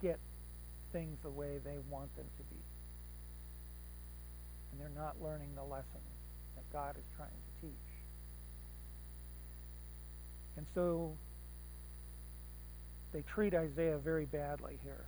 get 0.00 0.20
things 0.92 1.18
the 1.24 1.30
way 1.30 1.58
they 1.64 1.78
want 1.90 2.14
them 2.16 2.26
to 2.36 2.44
be. 2.44 2.62
And 4.70 4.80
they're 4.80 5.02
not 5.02 5.16
learning 5.20 5.56
the 5.56 5.64
lessons 5.64 6.14
that 6.54 6.72
God 6.72 6.94
is 6.96 7.04
trying 7.16 7.30
to 7.30 7.66
teach. 7.66 7.95
And 10.56 10.66
so 10.74 11.16
they 13.12 13.22
treat 13.22 13.54
Isaiah 13.54 13.98
very 13.98 14.26
badly 14.26 14.78
here. 14.82 15.04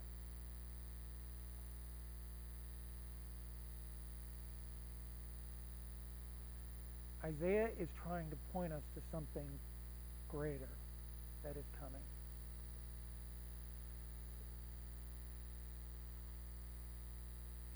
Isaiah 7.25 7.69
is 7.79 7.89
trying 8.03 8.31
to 8.31 8.37
point 8.53 8.73
us 8.73 8.83
to 8.95 9.03
something 9.11 9.49
greater 10.29 10.71
that 11.43 11.57
is 11.57 11.65
coming. 11.79 12.01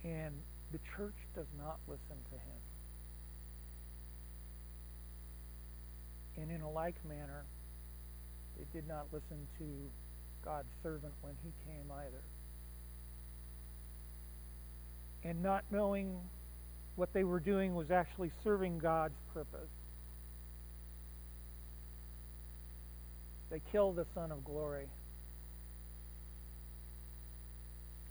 And 0.04 0.34
the 0.72 0.78
church 0.96 1.14
does 1.34 1.46
not 1.58 1.78
listen 1.86 2.16
to 2.30 2.34
him. 2.34 2.60
And 6.38 6.50
in 6.50 6.62
a 6.62 6.70
like 6.70 6.96
manner, 7.06 7.44
they 8.58 8.64
did 8.72 8.86
not 8.88 9.06
listen 9.12 9.46
to 9.58 9.64
God's 10.44 10.68
servant 10.82 11.12
when 11.20 11.34
he 11.42 11.52
came 11.66 11.90
either. 11.90 12.22
And 15.24 15.42
not 15.42 15.64
knowing 15.70 16.18
what 16.96 17.12
they 17.12 17.24
were 17.24 17.40
doing 17.40 17.74
was 17.74 17.90
actually 17.90 18.30
serving 18.42 18.78
God's 18.78 19.14
purpose. 19.32 19.70
They 23.50 23.60
killed 23.70 23.96
the 23.96 24.06
Son 24.14 24.32
of 24.32 24.44
Glory. 24.44 24.86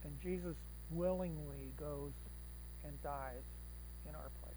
And 0.03 0.13
Jesus 0.21 0.55
willingly 0.89 1.71
goes 1.79 2.11
and 2.85 3.01
dies 3.03 3.43
in 4.07 4.15
our 4.15 4.29
place. 4.41 4.55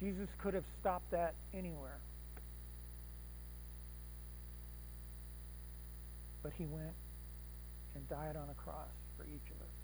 Jesus 0.00 0.28
could 0.38 0.54
have 0.54 0.64
stopped 0.80 1.10
that 1.10 1.34
anywhere. 1.52 1.98
But 6.48 6.54
he 6.56 6.64
went 6.64 6.94
and 7.94 8.08
died 8.08 8.34
on 8.34 8.48
a 8.48 8.54
cross 8.54 8.88
for 9.18 9.24
each 9.24 9.50
of 9.50 9.60
us. 9.60 9.74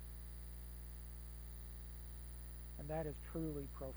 And 2.78 2.88
that 2.88 3.04
is 3.04 3.14
truly 3.30 3.68
profound. 3.76 3.92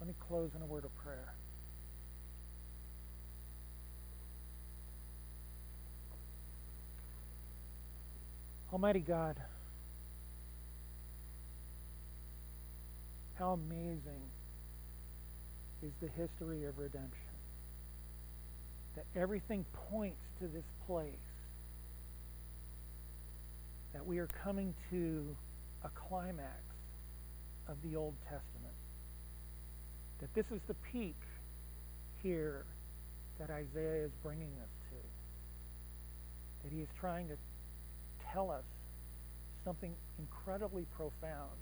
Let 0.00 0.08
me 0.08 0.14
close 0.28 0.50
in 0.56 0.62
a 0.62 0.66
word 0.66 0.84
of 0.84 0.90
prayer. 0.98 1.32
Almighty 8.72 8.98
God, 8.98 9.36
how 13.38 13.52
amazing 13.52 14.26
is 15.84 15.92
the 16.00 16.08
history 16.08 16.64
of 16.64 16.76
redemption. 16.78 17.27
That 18.98 19.20
everything 19.20 19.64
points 19.92 20.18
to 20.40 20.48
this 20.48 20.64
place. 20.84 21.12
That 23.92 24.04
we 24.04 24.18
are 24.18 24.26
coming 24.42 24.74
to 24.90 25.36
a 25.84 25.88
climax 25.90 26.64
of 27.68 27.76
the 27.84 27.94
Old 27.94 28.14
Testament. 28.24 28.74
That 30.18 30.34
this 30.34 30.46
is 30.50 30.60
the 30.66 30.74
peak 30.92 31.14
here 32.24 32.64
that 33.38 33.50
Isaiah 33.50 34.04
is 34.04 34.10
bringing 34.20 34.50
us 34.60 34.70
to. 34.90 34.96
That 36.64 36.74
he 36.74 36.80
is 36.82 36.88
trying 36.98 37.28
to 37.28 37.36
tell 38.32 38.50
us 38.50 38.64
something 39.64 39.94
incredibly 40.18 40.86
profound. 40.96 41.54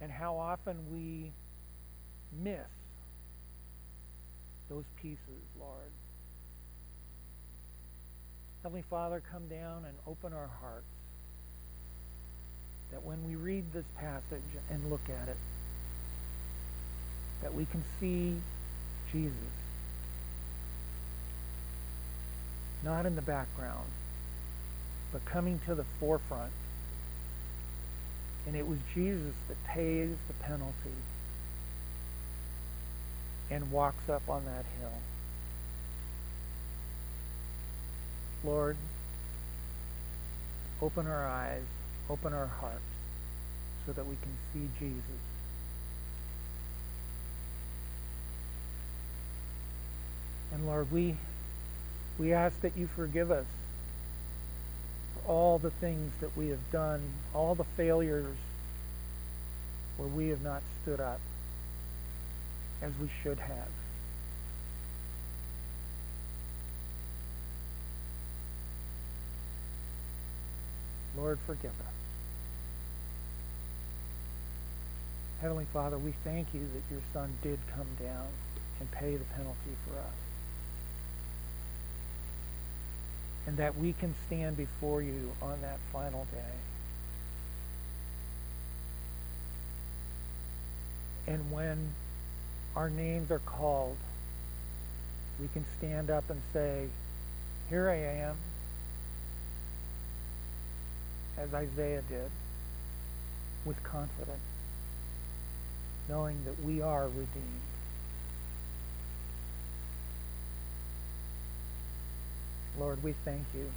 And 0.00 0.10
how 0.10 0.38
often 0.38 0.78
we 0.90 1.30
miss 2.42 2.64
those 4.68 4.84
pieces, 5.00 5.42
Lord. 5.58 5.90
Heavenly 8.62 8.84
Father, 8.90 9.22
come 9.30 9.46
down 9.48 9.84
and 9.84 9.94
open 10.06 10.32
our 10.32 10.50
hearts. 10.60 10.86
That 12.92 13.04
when 13.04 13.24
we 13.26 13.36
read 13.36 13.72
this 13.72 13.84
passage 13.96 14.42
and 14.70 14.90
look 14.90 15.08
at 15.08 15.28
it, 15.28 15.36
that 17.42 17.54
we 17.54 17.66
can 17.66 17.84
see 18.00 18.34
Jesus 19.12 19.34
not 22.84 23.06
in 23.06 23.16
the 23.16 23.22
background, 23.22 23.88
but 25.12 25.24
coming 25.24 25.60
to 25.66 25.74
the 25.74 25.84
forefront. 25.98 26.52
And 28.46 28.54
it 28.56 28.66
was 28.66 28.78
Jesus 28.94 29.34
that 29.48 29.62
pays 29.64 30.10
the 30.28 30.34
penalty 30.44 30.94
and 33.50 33.70
walks 33.70 34.08
up 34.08 34.28
on 34.28 34.44
that 34.44 34.64
hill. 34.80 34.92
Lord, 38.44 38.76
open 40.80 41.06
our 41.06 41.26
eyes 41.26 41.62
Open 42.08 42.32
our 42.32 42.46
hearts 42.46 42.80
so 43.84 43.92
that 43.92 44.06
we 44.06 44.14
can 44.22 44.30
see 44.52 44.68
Jesus. 44.78 45.02
And 50.52 50.66
Lord, 50.66 50.92
we, 50.92 51.16
we 52.16 52.32
ask 52.32 52.60
that 52.60 52.76
you 52.76 52.86
forgive 52.86 53.32
us 53.32 53.46
for 55.14 55.28
all 55.28 55.58
the 55.58 55.70
things 55.70 56.12
that 56.20 56.36
we 56.36 56.48
have 56.48 56.70
done, 56.70 57.02
all 57.34 57.56
the 57.56 57.64
failures 57.64 58.36
where 59.96 60.08
we 60.08 60.28
have 60.28 60.42
not 60.42 60.62
stood 60.82 61.00
up 61.00 61.20
as 62.82 62.92
we 63.00 63.08
should 63.22 63.38
have. 63.38 63.68
Lord, 71.16 71.38
forgive 71.46 71.70
us. 71.70 71.94
Heavenly 75.40 75.66
Father, 75.72 75.98
we 75.98 76.12
thank 76.24 76.52
you 76.52 76.60
that 76.60 76.82
your 76.92 77.02
Son 77.12 77.32
did 77.42 77.58
come 77.74 77.86
down 77.98 78.28
and 78.80 78.90
pay 78.90 79.16
the 79.16 79.24
penalty 79.24 79.76
for 79.86 79.98
us. 79.98 80.14
And 83.46 83.56
that 83.56 83.76
we 83.76 83.92
can 83.92 84.14
stand 84.26 84.56
before 84.56 85.02
you 85.02 85.32
on 85.40 85.60
that 85.62 85.78
final 85.92 86.26
day. 86.32 86.54
And 91.32 91.50
when 91.50 91.94
our 92.76 92.90
names 92.90 93.30
are 93.30 93.40
called, 93.40 93.96
we 95.40 95.48
can 95.48 95.64
stand 95.78 96.10
up 96.10 96.28
and 96.28 96.40
say, 96.52 96.88
Here 97.70 97.88
I 97.88 97.96
am, 97.96 98.36
as 101.38 101.54
Isaiah 101.54 102.02
did, 102.08 102.30
with 103.64 103.82
confidence, 103.82 104.38
knowing 106.08 106.36
that 106.44 106.62
we 106.62 106.82
are 106.82 107.06
redeemed. 107.06 107.62
Lord, 112.78 113.02
we 113.02 113.14
thank 113.24 113.44
you. 113.54 113.70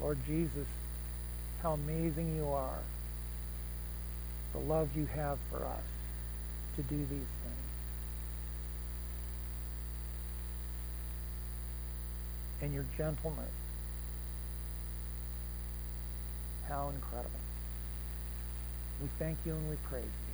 Lord 0.00 0.18
Jesus, 0.26 0.66
how 1.62 1.72
amazing 1.72 2.36
you 2.36 2.46
are, 2.48 2.78
the 4.52 4.58
love 4.58 4.96
you 4.96 5.06
have 5.06 5.38
for 5.50 5.58
us 5.58 5.82
to 6.76 6.82
do 6.82 6.96
these 6.96 7.08
things. 7.08 7.61
And 12.62 12.72
your 12.72 12.86
gentleness. 12.96 13.50
How 16.68 16.90
incredible. 16.94 17.30
We 19.02 19.08
thank 19.18 19.36
you 19.44 19.52
and 19.52 19.68
we 19.68 19.76
praise 19.88 20.04
you. 20.04 20.31